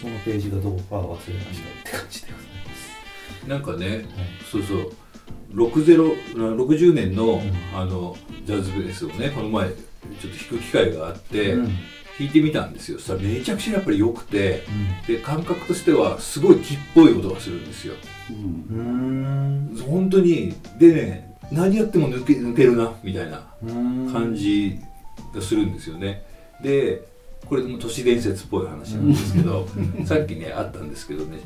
[0.00, 3.48] そのページがどこかは忘れましたって感じでございます。
[3.48, 4.06] なんかねはい。
[4.50, 4.92] そうそう。
[5.52, 7.42] 60 60年の,、ん。
[7.74, 9.78] あのジャズベースをねこの前ちょっ
[10.20, 11.66] と弾く機会があって、うん。
[12.18, 12.98] 弾いてみたんですよ。
[12.98, 14.64] そしたらめちゃくちゃやっぱり良くて
[15.04, 17.94] うで感覚としてはすごい木っぽい音がするんですよ。
[18.30, 19.90] んうーん。
[19.90, 23.42] 本当にでね何やっても抜け抜けるなみたいな
[24.12, 24.78] 感じ
[25.34, 26.22] がするんですよね。
[26.62, 27.09] で
[27.46, 29.66] これも都市伝説っぽい話なんですけど、
[30.06, 31.40] さっきねあったんですけどね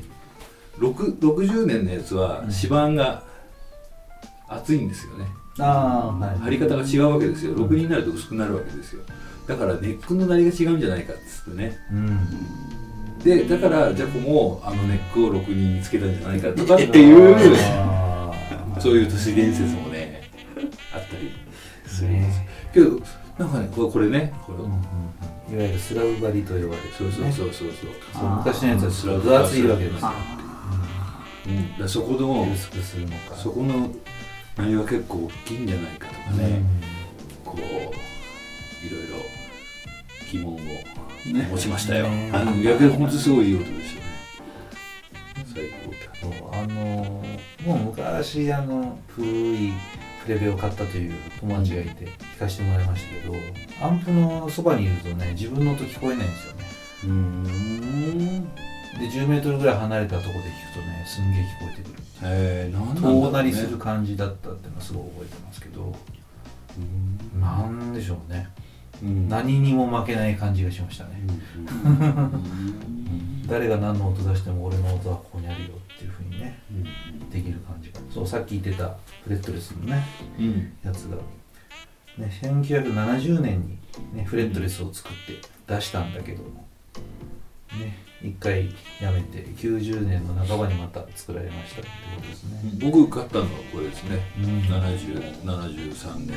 [0.77, 3.23] 6 60年のやつは指板が
[4.47, 5.25] 厚いんですよね。
[5.59, 6.37] ああはい。
[6.39, 7.55] 張り方が違うわけですよ。
[7.55, 9.01] 6になると薄くなるわけですよ。
[9.47, 11.77] だからネックのなりが違うんじゃないかっつってね。
[11.91, 12.19] うん。
[13.23, 17.57] でだからジャコもあのネックを6人につけたんじゃないかとかっていう
[18.79, 20.29] そういう都市伝説もね
[20.93, 21.31] あったり
[21.87, 22.39] するんです。
[22.39, 22.99] ねけど
[23.37, 24.33] なんかねこれね。
[24.45, 25.53] これ、うんうんうん。
[25.53, 27.69] いわゆるスラブ張りと呼ばれる、ね、そうそうそうそう
[28.13, 28.29] そう。
[28.37, 30.11] 昔のやつはすごい分厚いわけですよ
[31.47, 33.35] うん、だそこの薄くするのか。
[33.35, 33.89] そこの
[34.57, 36.61] 内容が結構大きいんじゃないかとかね、
[37.43, 37.63] こうい
[38.89, 39.17] ろいろ
[40.31, 40.59] 疑問を
[41.51, 42.31] 持ちましたよ、ね。
[42.33, 44.05] あの逆に本当にすごいいい音でしたね。
[45.53, 45.63] 最
[46.21, 47.23] 高そうあの
[47.65, 49.29] もう昔あの古い
[49.69, 53.33] プレベを買ったという友達がいて聞かせてもらいましたけど
[53.85, 56.63] アンプのそばにいるとね自分の音聞こえないんですよね。
[57.03, 58.43] うん。
[58.45, 63.07] で10メートルぐらい離れたところで聞くとねすんげえ聞こえてくるえー、なんなんだね。
[63.07, 65.95] 遠鳴りする感じだったっていうのはすごい覚えてますけど
[67.39, 68.49] なんでしょうね。
[69.03, 69.29] うん。
[69.29, 71.21] 何にも負けない感じがしましたね。
[73.47, 76.59] 誰が何の音出しても俺の音はここにあるよっていうふうにね
[77.35, 77.91] できる感じ。
[77.91, 80.05] がそうさっき言ってたフレットレスのね
[80.39, 80.73] うん。
[80.83, 81.17] やつが、
[82.17, 83.77] ね、1970年に、
[84.13, 86.65] ね、フレットレスを作って出したんだけども、
[87.77, 88.69] ね、一回
[89.01, 94.43] やめて90年の半ばにまた作られましたってことですね、僕買ったのはこれですね、うん。
[94.61, 96.35] 70 73年か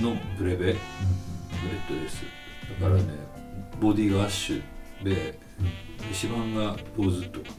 [0.00, 0.76] らのプレベブレッ
[1.88, 2.24] ドです
[2.80, 3.04] だからね、
[3.78, 5.38] ボディがアッシュで
[6.22, 7.54] 指板がローズットかな、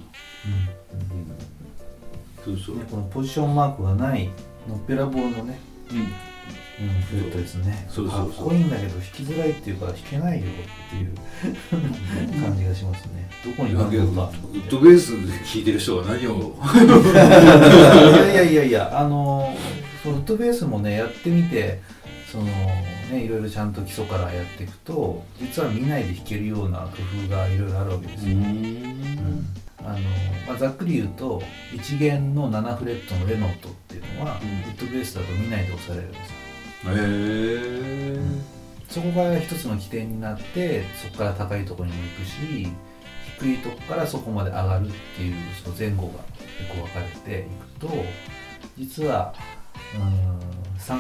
[2.43, 4.29] そうそう、ね、このポジションマークがない
[4.67, 5.59] のっぺらぼうのね、
[5.91, 5.97] うん。
[5.99, 7.85] うん、フレットですね。
[7.89, 13.29] そうそうかっこいいんだけど弾きづらいっていうか弾けないよっていう感じがしますね。
[13.45, 16.55] どこにだけのかッドベースで弾いてる人が何を
[17.13, 19.55] いやいやいやいやあの
[20.05, 21.81] ウッドベースもねやってみて
[22.31, 29.45] そのねいろいろちゃんと基礎からやっていくと実は見ないで弾けるような工夫がいろいろあるわけですよ、うん
[29.85, 29.99] あの
[30.47, 31.41] まあ、ざっくり言うと
[31.73, 34.49] 1弦の7フレットのレノートっていうのは、うん。
[34.71, 36.43] ウッドベースだと見ないで押されるんですよ。
[36.91, 38.53] へえ
[38.89, 42.67] そこが一つの起点になってそこから高いところにも行くし
[43.39, 46.23] 低いとこからそこまで上がるっていうその前後が
[46.59, 47.43] 結構分かれてい
[47.79, 47.89] くと
[48.77, 49.33] 実は
[49.95, 50.39] うーん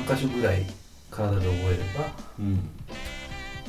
[0.05, 0.65] 3箇所ぐらい
[1.11, 2.69] 体で覚えればうん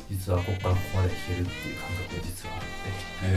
[0.09, 2.65] 実はここからここまで弾けるっていう感覚が実はあって。
[3.23, 3.27] へ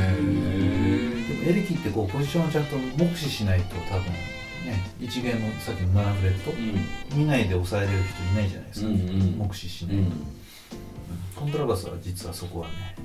[1.28, 4.12] でもエレキってこうポジションをちゃんと目視しないと多分
[4.66, 9.36] ね一弦のさっきの7フレットえ見ないで押さえれる人いないじゃないですか、うんうん。
[9.38, 12.96] 目視しないと、コントラバスは実はそこはね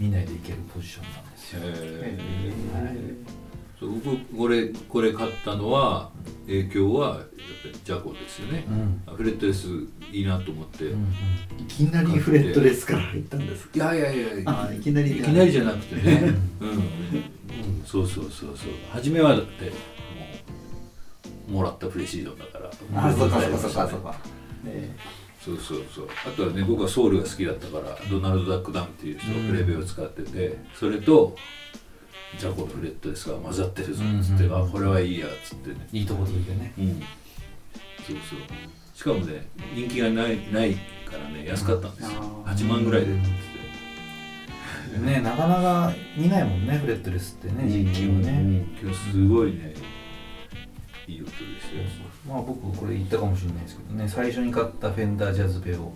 [0.00, 1.66] 見ないでいけるポジションなんですよ、へ
[2.84, 3.41] はい
[3.88, 6.10] 僕これこれ買ったのは
[6.46, 7.28] 影響はやっぱ
[7.72, 8.64] りジャコですよね。
[9.08, 9.16] うん。
[9.16, 9.68] フレットレス
[10.12, 11.06] いいなと思って、うん
[11.58, 15.22] いきなりフレットレスから入ったんですいやいやいやあいきなりい。
[15.22, 16.34] きなりじゃなくてね。
[16.60, 16.82] うん、うん、
[17.86, 18.70] そうそうそうそう。
[18.90, 19.72] 初めはだっても
[21.48, 22.70] うもらったプレシードだから
[23.08, 24.14] あそうかそうかそうかそうか。
[24.66, 24.90] え
[25.44, 26.08] そうそうそう。
[26.26, 31.36] あとはね僕はソウルが好きだったからドナルド・ダック・ダンっていう人うんがプレベを使ってて、それと
[32.38, 35.88] ジャコのフレットレスが混ざってるぞっつって、うんあこれはいいやっつってね。
[35.92, 36.72] いいとこ取りでね。
[36.78, 37.00] うん。
[38.06, 38.38] そうそう。
[38.94, 42.20] しかもね人気がないないからね安かったんですよ。
[42.46, 43.22] あー8万ぐらいでっつっ
[44.92, 49.74] てねなかなか見ないもんねフレットレスってね実機をね、今日すごいね。
[51.08, 51.82] いい音ですよ。
[52.28, 55.92] まあ僕これ言ったかもしれないですけどね最初に買ったフェンダージャズベを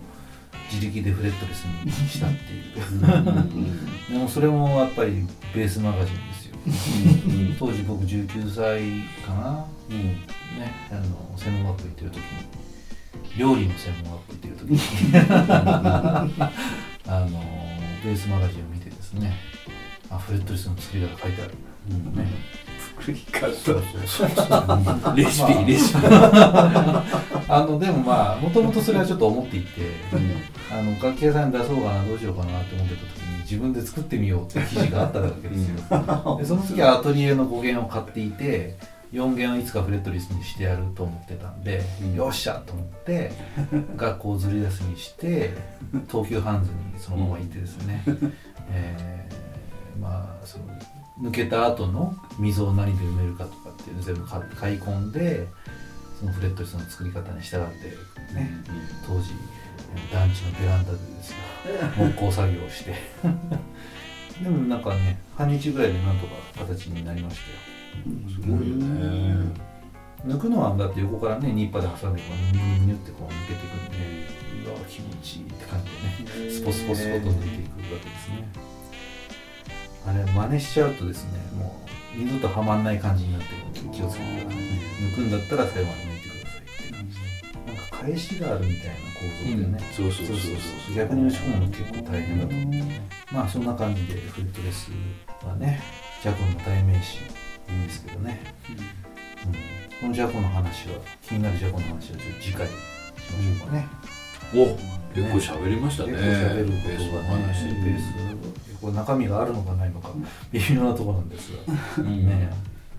[0.71, 4.11] 自力でフレットレスにしたっていう。
[4.11, 6.55] でもそれもやっぱりベースマガジンですよ。
[7.57, 9.65] 当時僕19歳かな。
[9.89, 10.25] ね
[10.91, 12.23] あの専門学校行ってる時に。
[13.37, 14.79] 料理の専門学校行ってる時に。
[17.09, 17.29] あの
[18.03, 19.33] ベースマガジンを見てですね。
[20.09, 22.66] あフレットレスの作り方書いてある、うそうそう
[25.15, 25.99] レシピレシピ。
[27.49, 29.67] あのでもまあもともとそれはちょっと思っていて、
[30.71, 38.75] あの楽器屋さんに出そうかなどうしようかなって思ってた時に自分で作ってみようって記事があったわけですよ、でその時はアトリエの5弦を買っていて
[39.13, 42.15] 4弦をいつかフレットレスにしてやると思ってたんで、うん。
[42.15, 43.31] よっしゃと思って
[43.95, 45.53] 学校をずり出すにして
[46.09, 48.03] 東急ハンズにそのまま行ってですね、
[48.71, 50.65] えーまあその
[51.21, 55.47] 抜けた後の溝を何で埋めるかとかっていうのを全部買い込んで
[56.19, 58.63] そのフレットレスの作り方に従ってね、
[59.05, 59.29] 当時
[60.11, 61.37] 団地のベランダでですよ。
[61.97, 62.93] 木工作業をして。
[64.43, 68.15] でもなんかね半日ぐらいでなんとか形になりましたよ。
[68.29, 69.67] すごいよね。
[70.25, 78.47] 抜くのはだって横からねニッパで挟んでこうニュニュニュってこう抜けていくんでうわ気持ちいいって感じでねスポスポスポと抜いていくわけですね
[80.07, 81.79] あれ真似しちゃうとですねも
[82.15, 83.83] う二度とはまんない感じになってる。
[83.85, 84.61] ので気をつけてください。
[84.63, 86.61] ね抜くんだったら最後まで抜いてください。
[86.61, 87.23] って感じで
[87.67, 90.47] なんか返しがあるみたいな構造でね、そうそうそうそ
[90.91, 92.77] う逆に打ち込むの結構大変だと思うんで。
[92.79, 94.89] ねまあそんな感じでフレットレス
[95.45, 95.81] はね
[96.23, 97.19] ジャコの代名詞
[97.85, 98.39] ですけどね、
[98.69, 99.53] うん。
[99.99, 102.79] このジャコの話は気になるジャコの話はちょっと次回しま
[103.59, 103.87] しょうかね、
[104.55, 104.77] お
[105.13, 106.13] 結構喋りましたね。
[106.13, 108.36] 結構喋ることベースのがベース
[108.79, 110.09] 結構中身があるのかないのか
[110.51, 111.51] 微妙なところなんです
[111.97, 112.03] が。
[112.03, 112.49] ね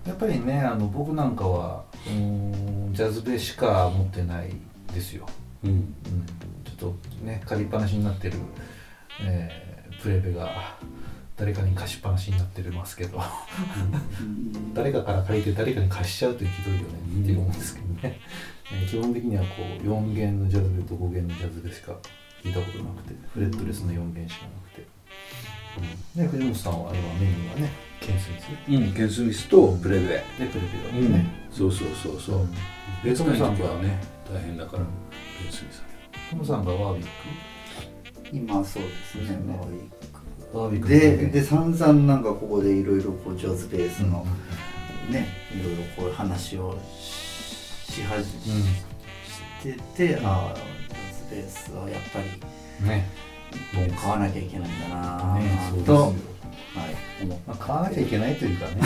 [0.05, 4.49] やっぱりねあの僕なんかはうーんジャズベしか持ってない
[4.93, 5.25] ですよ、
[5.63, 5.69] うん。
[5.69, 5.95] うん、
[6.65, 8.37] ちょっとね借りっぱなしになってる、
[9.21, 9.69] えー
[10.01, 10.77] プレベが
[11.35, 13.21] 誰かに貸しっぱなしになってますけど。
[14.73, 16.87] 誰かから借りて誰かに貸しちゃうとひどいよね
[17.21, 18.19] って思うんですけどね、
[18.71, 19.47] えー基本的にはこ
[19.83, 21.93] う4弦のジャズベと5弦のジャズベしか
[22.43, 24.87] 聞いたことなくてフレットレスの4弦しかなくて、うん、
[26.15, 28.47] で藤本さんは今メインはねケンスミス？
[28.69, 32.35] うんケンスミスとプレベでプレベがね、そうそうそうそう。
[32.37, 32.51] うん。
[33.03, 33.73] ベースの時トムさんが？
[33.75, 34.01] はね
[34.33, 35.83] 大変だからケンスミス
[36.31, 37.09] トムさんがワービック？
[38.31, 40.57] 今そうですねワーウィック。
[40.57, 44.25] ワーウィックのでで散々なんかここでいろいろこうジャズベースの
[45.09, 52.25] ねいろいろこういう話をしし始めしてて、ああジャズベースはやっぱり
[52.81, 53.09] うんね
[53.73, 55.35] もう買わなきゃいけないんだな。
[55.39, 55.49] ね
[55.85, 55.99] と、よ。
[55.99, 56.13] はい、
[57.25, 58.73] まあ、買わなきゃいけないというかね。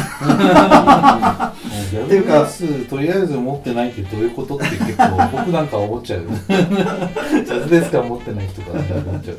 [2.06, 8.86] っていうか数とりあえず持ってないってどういうことって結構僕なんか思っちゃうジャズベースから持ってない人から思
[9.20, 9.38] っちゃう。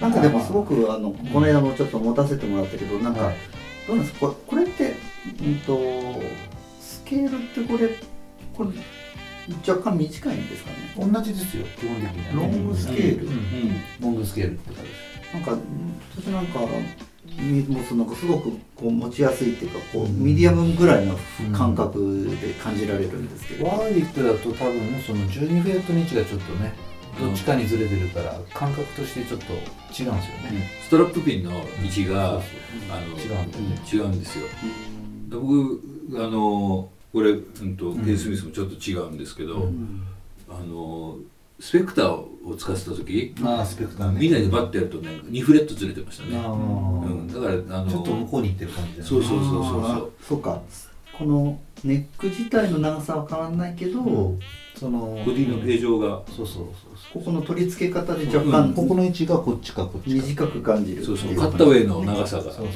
[0.00, 3.34] なんかでもすごくあのこの間もちょっと持たせてもらったけどなんか、はい。
[3.86, 4.26] どうなんですか？
[4.28, 4.94] これこれって
[5.40, 5.80] うんと
[6.80, 7.88] スケールってこれ
[8.56, 8.70] これ
[9.66, 10.76] 若干短いんですかね。
[11.12, 11.64] 同じですよ。
[11.78, 13.26] 基本的には、ね、ロングスケール。
[13.26, 13.80] うん。
[14.00, 15.34] ロングスケールって感じです。
[15.34, 15.58] なんか
[16.16, 16.60] 私なんか
[17.36, 21.18] みもうそのなんかすごくこう持ちやすいっていうかこう、うんミディアムぐらいの
[21.52, 26.72] 感覚で感じられるんですけど、ワーウィックだと多分その12フレットの位置がちょっとね
[27.18, 31.50] どっちかにずれてるから感覚としてちょっと違うんですよね、ストラップピンの
[31.82, 32.40] 位置があ
[33.00, 33.80] の違うんだよね。
[33.92, 34.46] 違うんですよ。
[35.28, 35.82] で僕
[36.16, 40.02] あのこれ、うんとケイ・スミスもちょっと違うんですけど、うん。
[40.50, 41.16] あの
[41.60, 44.20] スペクターを使ってた時まあスペクターね。
[44.20, 49.04] みんなでバッてやるとね2フレットずれてましたね、あうん、ーだからあのちょっと向こうに行ってる感じね。
[49.04, 50.42] そうそうそうそうそう。
[50.42, 50.60] か。
[51.16, 54.40] このネック自体の長さは変わらないけど、うん。
[54.74, 56.20] そのボディの形状が。
[56.26, 56.66] そうそうそう
[57.14, 58.50] ここの取り付け方で若うん。
[58.50, 60.26] 干ここの位置がこっちかこっちか。
[60.26, 61.36] 短く感じるそうそう。
[61.36, 62.42] カッタウェイの長さが。
[62.42, 62.66] そうそう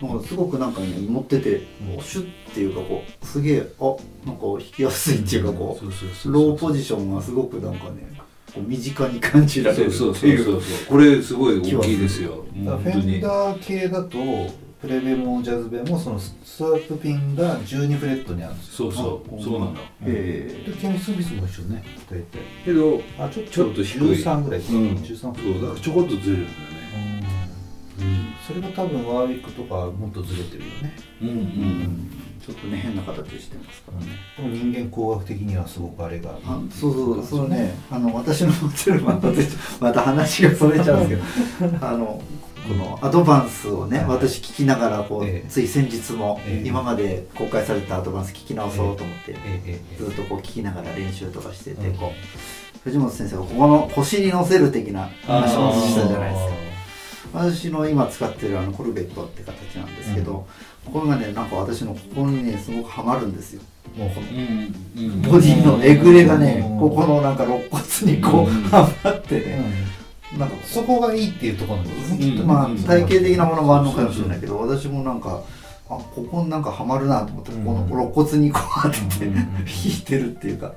[0.00, 1.62] なんかすごくなんかね持ってて
[1.96, 2.02] うん。
[2.02, 8.16] シュッっていうかこうすげえあなんか引きやすいっていうかこそうローポジションがすごくなんかね
[8.54, 10.62] こう身近に感じられるってそうそうそういうそう。
[10.88, 12.44] これすごい大きいですよ。
[12.54, 14.18] フェンダー系だと
[14.80, 18.92] プレベもジャズベもそのストラップピンが12フレットにあるんですよ。
[18.92, 19.42] そうそう。
[19.42, 22.38] そうなのえでケミスミスも一緒ね大体。
[22.64, 24.02] けどあちょっとちょっと低い。
[24.22, 24.78] 13ぐらいか、うん。
[24.96, 25.32] 13そう
[25.62, 26.46] だからちょこっとずれるんだよね。
[26.70, 26.75] うん
[28.46, 30.96] それが多分ワーウィックとかもっとずれてるよね。
[31.20, 31.38] うんううん。
[31.38, 32.10] ん
[32.44, 34.12] ちょっとね変な形してますからね。
[34.36, 37.74] でも人間工学的にはすごくあれがあそうそうそうね。
[37.90, 39.28] あの私の持ってるまた
[39.80, 41.78] また話がそれちゃうんですけど。
[41.86, 42.22] あの
[42.68, 44.08] このアドバンスをね、はい。
[44.08, 45.48] 私聞きながらこう、ええ。
[45.48, 46.68] つい先日も、ええ。
[46.68, 49.62] 今まで公開されたアドバンス聞き直そうと思って、ええ。
[49.66, 50.04] ええ。
[50.04, 51.94] ずっとこう聞きながら練習とかしてて、うん。
[51.94, 56.65] こう藤本先生がここの腰に乗せる的な話をしたじゃないですか
[57.32, 60.46] 私の今使ってるあのコルベットって形なんですけど、
[60.92, 63.62] これがねなんか私のここにねすごくはまるんですよ。
[63.96, 65.22] もうこのうんうん。
[65.22, 66.78] ボディのえぐれがねうん。
[66.80, 68.62] ここのなんか肋骨にこう、うん。
[68.64, 69.64] はまってね、
[70.38, 72.78] なんかそこがいいっていうところなんですね、きっとねまあうん。
[72.78, 75.42] 体型的なものもあるのかもしれないけど私もなんか
[75.88, 77.64] あここになんかはまるなと思って、うん。
[77.64, 79.46] この肋骨にこう当てて、うんうんうん。
[79.66, 80.72] 引いてるっていうか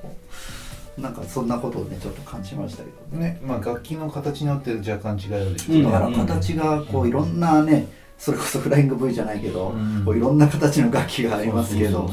[1.02, 3.34] なんかそんなことをねちょっと感じましたけどね。
[3.34, 10.04] ねまあ楽器の形によって若干違うでしょうんだから形がこういろんなねそれこそフライング V じゃないけど、うん。
[10.06, 12.10] こういろんな形の楽器がありますけど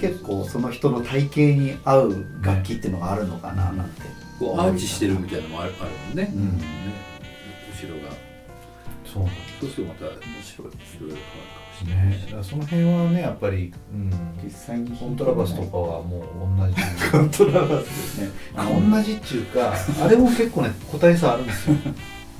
[0.00, 4.02] 結構その人の体型に合う楽器っていうのがあるのかななんて、
[4.38, 6.30] こうアーチしてるみたいなのもあるあるもんね。
[6.32, 6.58] うん。
[6.58, 6.64] ね。
[7.72, 8.28] 後ろが。
[9.04, 11.10] そうなんでそうするとまた面白いですいろい
[11.84, 14.10] からその辺はねやっぱり、うん、
[14.42, 16.22] 実際にコントラバスとかはもう
[16.58, 16.74] 同じ。
[17.10, 18.30] コントラバスですね。
[18.56, 21.76] あ同じっていうか あれも結構ね個体差あるんですよ。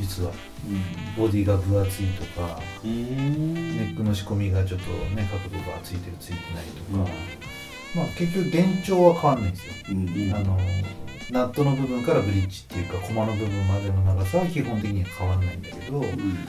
[0.01, 0.33] 実は。
[1.17, 7.11] ボディが分厚いとかネックの仕込みがちょっとね角度がついてるついてないとか、
[7.95, 10.59] まあ結局現状は変わんないんですよ、うんあの
[11.31, 16.03] ナットの部分からブリッジっていうかコマの部分までの長さは基本的には変わんないんだけど、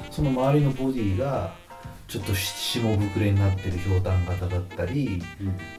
[0.09, 1.53] その周りのボディが
[2.09, 5.21] ちょっとし下膨れになってるひょうたん型だったり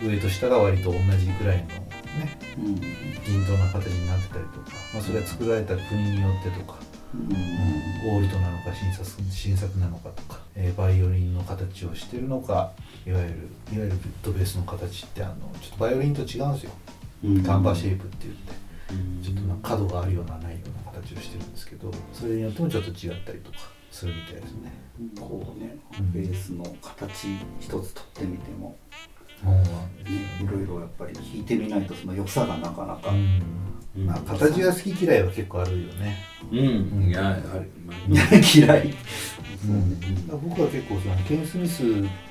[0.00, 2.74] 上と下が割と同じぐらいのねうん。
[2.76, 6.78] 均等な形になってたりとか、まあ、それは作られた国によってとか、
[7.14, 12.72] オールドなのか新作新作なのかとか、えーバイオリンの形をしてるのか
[13.04, 13.31] いわゆる
[13.74, 16.70] いわゆるビットベースの形ってあのちょっとバイオリンと違うんですよ、
[17.24, 17.42] うん。
[17.42, 18.70] カンバーシェイプって言って。
[19.22, 23.58] ちょっと角があるようなないような形をしてるんですけどそれによってもちょっと違ったりとか
[23.90, 24.72] するみたいですね。
[25.18, 26.12] こうねうん。
[26.12, 27.82] ベースの形一つ取っ
[28.14, 28.76] てみても、
[29.44, 29.62] ね、
[30.42, 34.06] いろいろやっぱり弾いてみないとその良さがなかなか、うん。
[34.06, 36.18] まあ、形が好き嫌いは結構あるよね。
[36.50, 37.08] うん。
[37.08, 38.94] いやあれ嫌い。
[39.64, 40.00] うん。
[40.00, 41.86] だから僕は結構そのケン・スミスっ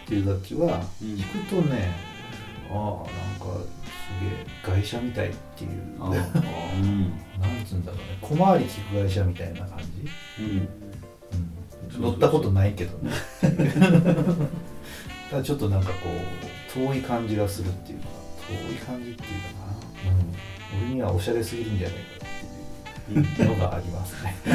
[0.08, 1.18] ていう楽器はうん。
[1.18, 1.96] 弾くとね、
[2.72, 5.72] ああなんかすげえ外車みたいっていう。
[6.00, 8.18] あ なんうんつうんだろうね。
[8.22, 10.70] 小回り利く外車みたいな感じ、うんうん、
[11.98, 13.12] 乗ったことないけどね。
[15.30, 18.08] ただちょっとなんかこう遠い感じがするっていうか
[18.48, 19.30] 遠い感じっていうか
[19.66, 20.12] な、
[20.82, 22.04] うん、俺にはおしゃれすぎるんじゃないか
[23.10, 24.54] っていうのがありますね、うん、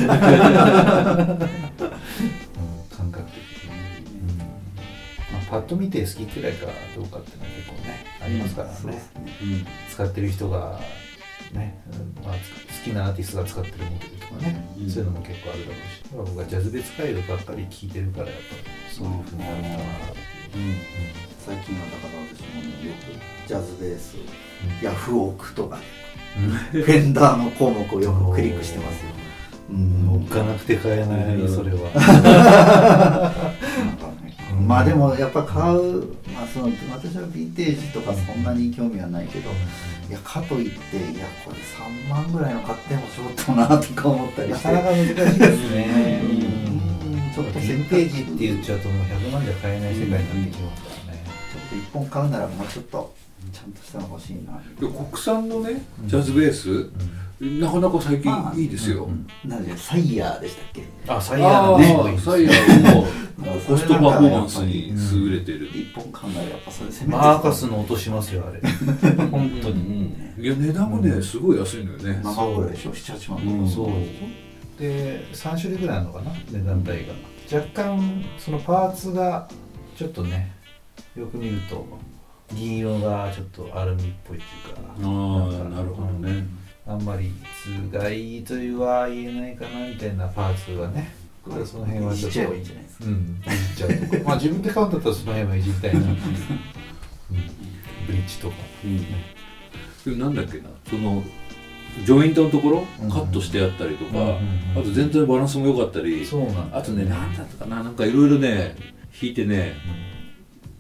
[2.97, 3.71] 感覚的に、
[4.21, 4.39] うん。
[4.39, 4.45] ま
[5.43, 6.67] あ、パッと見て好き嫌いか
[6.97, 9.03] どうかっていうのは結構ねありますからね,、
[9.91, 10.81] 使ってる人が
[11.53, 11.81] ね、
[12.25, 12.39] まあ、好
[12.85, 18.63] きなアーティストが使ってるモデルとかね、うん、そういうのも結構あるだろうし僕はジャズベース回路ばっかり聴いてるからやっぱり
[18.93, 19.75] そういうふうになるかな
[20.55, 20.77] うん、
[21.45, 24.17] 最近はだから私もねよくジャズベース、
[24.81, 25.83] ヤフオクとか、ね、
[26.71, 29.11] フェンダーの項目をよくクリックしてますよ。
[29.71, 33.35] うん、置かなくて買えない、それは。
[34.67, 39.51] まあでもやっぱ買う、まあ、その私はヴィンテージとかそんなに興味はないけど、
[40.09, 44.73] いやかといっていやこれ3万ぐらいの買ってもちょっとなとか思ったりして。
[44.73, 45.27] なかなか難しいで
[45.57, 46.23] すね。
[47.35, 51.25] ちょっとヴィンテージって言っちゃうともう100万じゃ買えない世界になってきますからね。
[51.53, 53.15] ちょっと1本買うならもうちょっと
[53.53, 54.63] ちゃんとしたの欲しいな。
[54.79, 56.91] 国産のねジャズベース、
[57.41, 59.09] なかなか最近いいですよ、
[59.45, 60.85] なんでサイヤーでしたっけ？
[61.09, 61.79] あサイヤー
[62.13, 62.19] ね。
[62.19, 63.07] サイヤーも
[63.43, 65.67] コストパフォーマンスに優れてる。
[65.67, 68.61] 一本考えやっぱそれ攻めマーカスの音しますよあれ。
[69.31, 72.21] 本当に、いや値段もねすごい安いのよね。
[72.23, 74.81] 7万ぐらいでしょ78万そう。
[74.81, 77.15] で3種類ぐらいあるのかな値段帯が。
[77.53, 79.49] 若干そのパーツが
[79.97, 80.53] ちょっとね
[81.17, 81.87] よく見ると
[82.55, 84.81] 銀色がちょっとアルミっぽいっていうか。
[85.03, 86.47] ああなるほどね。
[86.87, 87.33] あんまり
[87.63, 91.24] 質がいいというは言えないかなみたいなパーツがね
[91.67, 92.55] その辺はちょっと。
[92.55, 93.05] いいんじゃないですか。
[93.07, 94.25] うんいじっちゃうとか。
[94.25, 96.17] まあ自分で買うんだったらその辺はいじりたいなう、 うん、
[98.07, 98.55] ブリッジとか、
[100.07, 101.23] うん、なんだっけなその
[102.05, 104.39] ジョイントのところ、カットしてあったりとか、
[104.75, 108.75] あと全体バランスも良かったりそうなんあとね何だったかななんかいろいろね
[109.21, 109.75] 弾いてね、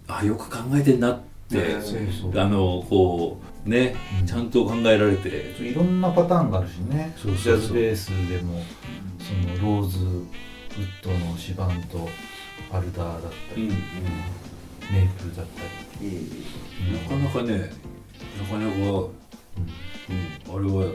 [0.08, 1.76] あよく考えてんなって、
[2.34, 3.94] あのこうね、
[4.26, 5.54] ちゃんと考えられて。
[5.60, 7.14] いろんなパターンがあるしね。
[7.16, 8.62] ジャズベースでも
[9.18, 9.98] そのローズ
[10.76, 12.08] ウッドの指板と
[12.72, 13.76] アルダーだったり、うんうん、
[14.92, 15.62] メープルだった
[16.00, 16.28] り、
[16.92, 17.70] なかなかね
[18.38, 19.10] なかなか、うん、うん、
[20.72, 20.92] あれは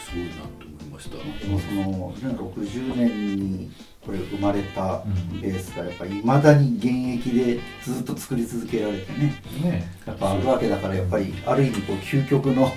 [0.00, 1.16] すごいなと思いました。
[1.16, 3.70] その60年に
[4.04, 5.04] これ生まれた
[5.40, 6.86] ベースがやっぱりいまだに現
[7.24, 9.40] 役でずっと作り続けられてね。
[9.62, 12.72] ねやっぱあるわけだからやっぱりある意味こう究極の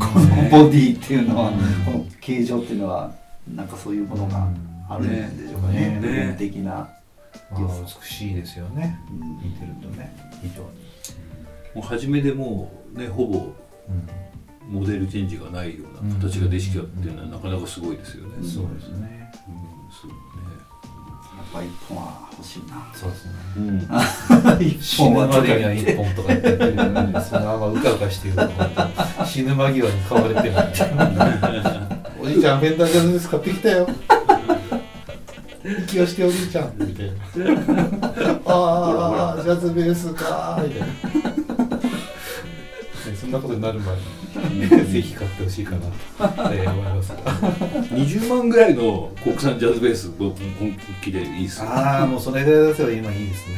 [0.00, 1.52] このボディっていうのは、
[1.84, 3.14] この形状っていうのは
[3.54, 4.48] なんかそういうものが
[4.88, 5.98] あるんでしょうかね。
[6.00, 6.88] 部分的な、ま
[7.52, 7.58] あ、
[8.02, 8.98] 美しいですよね、
[9.42, 10.16] 見てるとね。
[10.42, 10.68] 非常に。
[11.74, 13.52] もう初めでもうねほぼ、
[14.68, 19.54] モデルチェンジがないような形ができたっていうのはなかなかすごいですよね、そうですね、うん、
[19.92, 20.16] そうね。
[21.36, 22.90] やっぱ一本は欲しいな。
[22.94, 25.26] そうですね、うん、 一本は。
[25.28, 26.58] までには一本とか言ってる
[27.22, 28.34] そのままうかうかしてる
[29.26, 30.50] 死ぬ間際に買われてる。
[30.50, 33.88] みたいなおじいちゃんフェンダージャズベース買ってきたよ
[35.88, 36.72] 息をしておじいちゃん。
[36.76, 37.12] みたいな。
[38.46, 40.86] ああジャズベースかみたいな
[43.20, 43.96] そんなことになる前
[44.50, 46.42] にぜひ買ってほしいかなと。
[46.42, 53.56] 思います20万ぐらいの国産ジャズベース僕本気でいいっすああもうそれぐらい出せば今いいですね、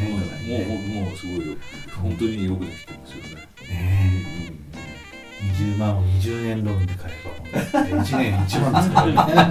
[0.48, 1.56] もうもうすごいよ。
[2.02, 3.22] 本当によくできてますよ
[5.40, 9.46] 20万を20年ローンで買えば1年1万ですから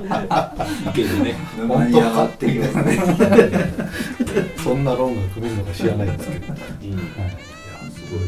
[0.00, 1.32] ねいけるね。
[1.68, 2.98] 本当かっていうね。
[4.62, 6.52] そんなローンが組めるのか知らないんですけど、うん。
[6.52, 6.96] はい、いや
[7.90, 8.20] すごい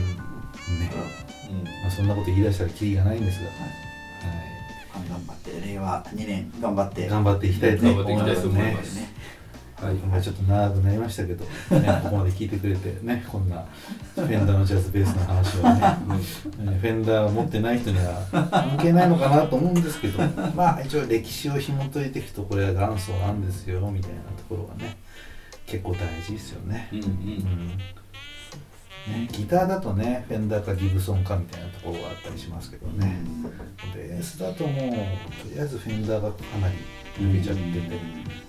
[0.78, 0.90] ね、
[1.50, 3.84] うんまあ、そんなこと言い出したらきりがないんですが、はい
[4.94, 8.76] 頑張って令和2年頑張って頑張っていきたいと思いますね。
[9.84, 13.64] はい、まあちょっと長くなりましたけど、ね、ここまで聞いてくれてねこんな
[14.14, 20.18] フェンダーのジャズベースの話はね、フェンダーを持ってない人には関係ないのかなと思うんですけど
[20.54, 24.96] まあ一応歴史を紐解いていくとこれは元祖なんですよみたいなところがね
[25.66, 26.88] 結構大事ですよね。
[26.92, 27.78] うんうんうん
[29.06, 33.18] ね、ギターだとねフェンダーかギブソンかみたいなところがあったりしますけどね、
[33.94, 36.74] ベースだともうとりあえずフェンダーがかなり
[37.18, 38.00] 抜けちゃってて、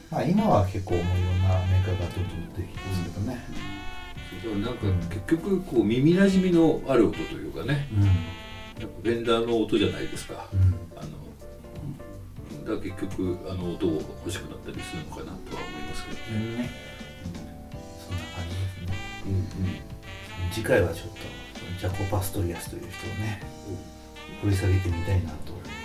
[0.09, 3.45] まあ、今は結構もういろんなメーカーがどんどん出てきてますけどね、
[4.45, 8.15] うん、なんか結局こう耳なじみのある音というかね、うん、やっ
[8.81, 10.59] ぱフェンダーの音じゃないですか、うん、
[10.97, 11.25] あの
[12.63, 16.69] だから結局あの音を欲しくなったりするのかなとは思いますけどね、ね
[18.07, 20.51] そんな感じですね、うんうん。
[20.51, 23.41] 次回はちょっとジャコ・パストリアスという人をね、
[24.41, 25.31] 掘り下げてみたいな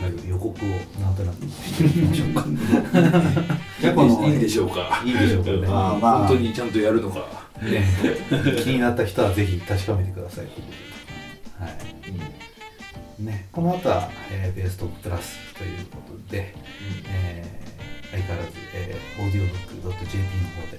[0.01, 0.69] という予告を
[1.01, 2.45] なんとなくしてみましょうか。
[3.81, 5.03] ジャコのいいんでしょうか。
[5.05, 7.85] いいでしょうかね、まあまあ、本当にちゃんとやるのか、ね、
[8.63, 10.47] 気になった人はぜひ確かめてください。
[11.59, 11.69] は
[13.21, 16.55] い、ね、この後は、えーベーストプラスということで、
[17.07, 17.61] えー
[18.11, 20.79] 相変わらず、えー、audiobook.jp の方で、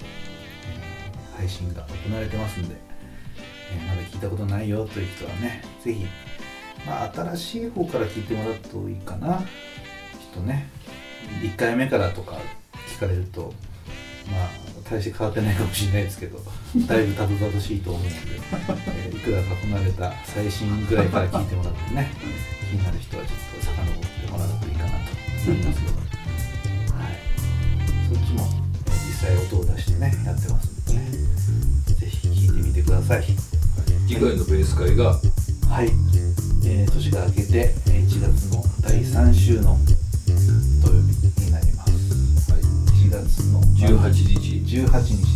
[1.36, 2.76] ー配信が行われてますんで、
[3.76, 6.06] えーまだ聞いたことないよという人はね、ぜひ、
[6.86, 9.44] まあ、新しい方から聞いてもらうといいかな、きっ
[10.34, 10.68] とね。
[11.42, 12.36] 1回目からとか
[12.88, 13.52] 聞かれると、
[14.30, 14.48] まあ、
[14.90, 16.38] 大して変わってないかもしれないですけど、
[16.86, 18.16] だいぶたどたどしいと思うので、
[18.96, 22.10] えーいくらか離れた最新ぐらいから聞いてもらってね、
[22.70, 24.96] 気になる人はちょっと遡ってもらうといいかなと
[25.46, 25.91] 思いますけど、
[34.22, 35.18] 次回のベース会が
[35.68, 35.88] はい、
[36.64, 39.76] えー年が明けてえー1月の第3週の
[40.80, 41.92] 土曜日になります。
[43.02, 44.76] 1月の18日。
[44.78, 45.31] 18日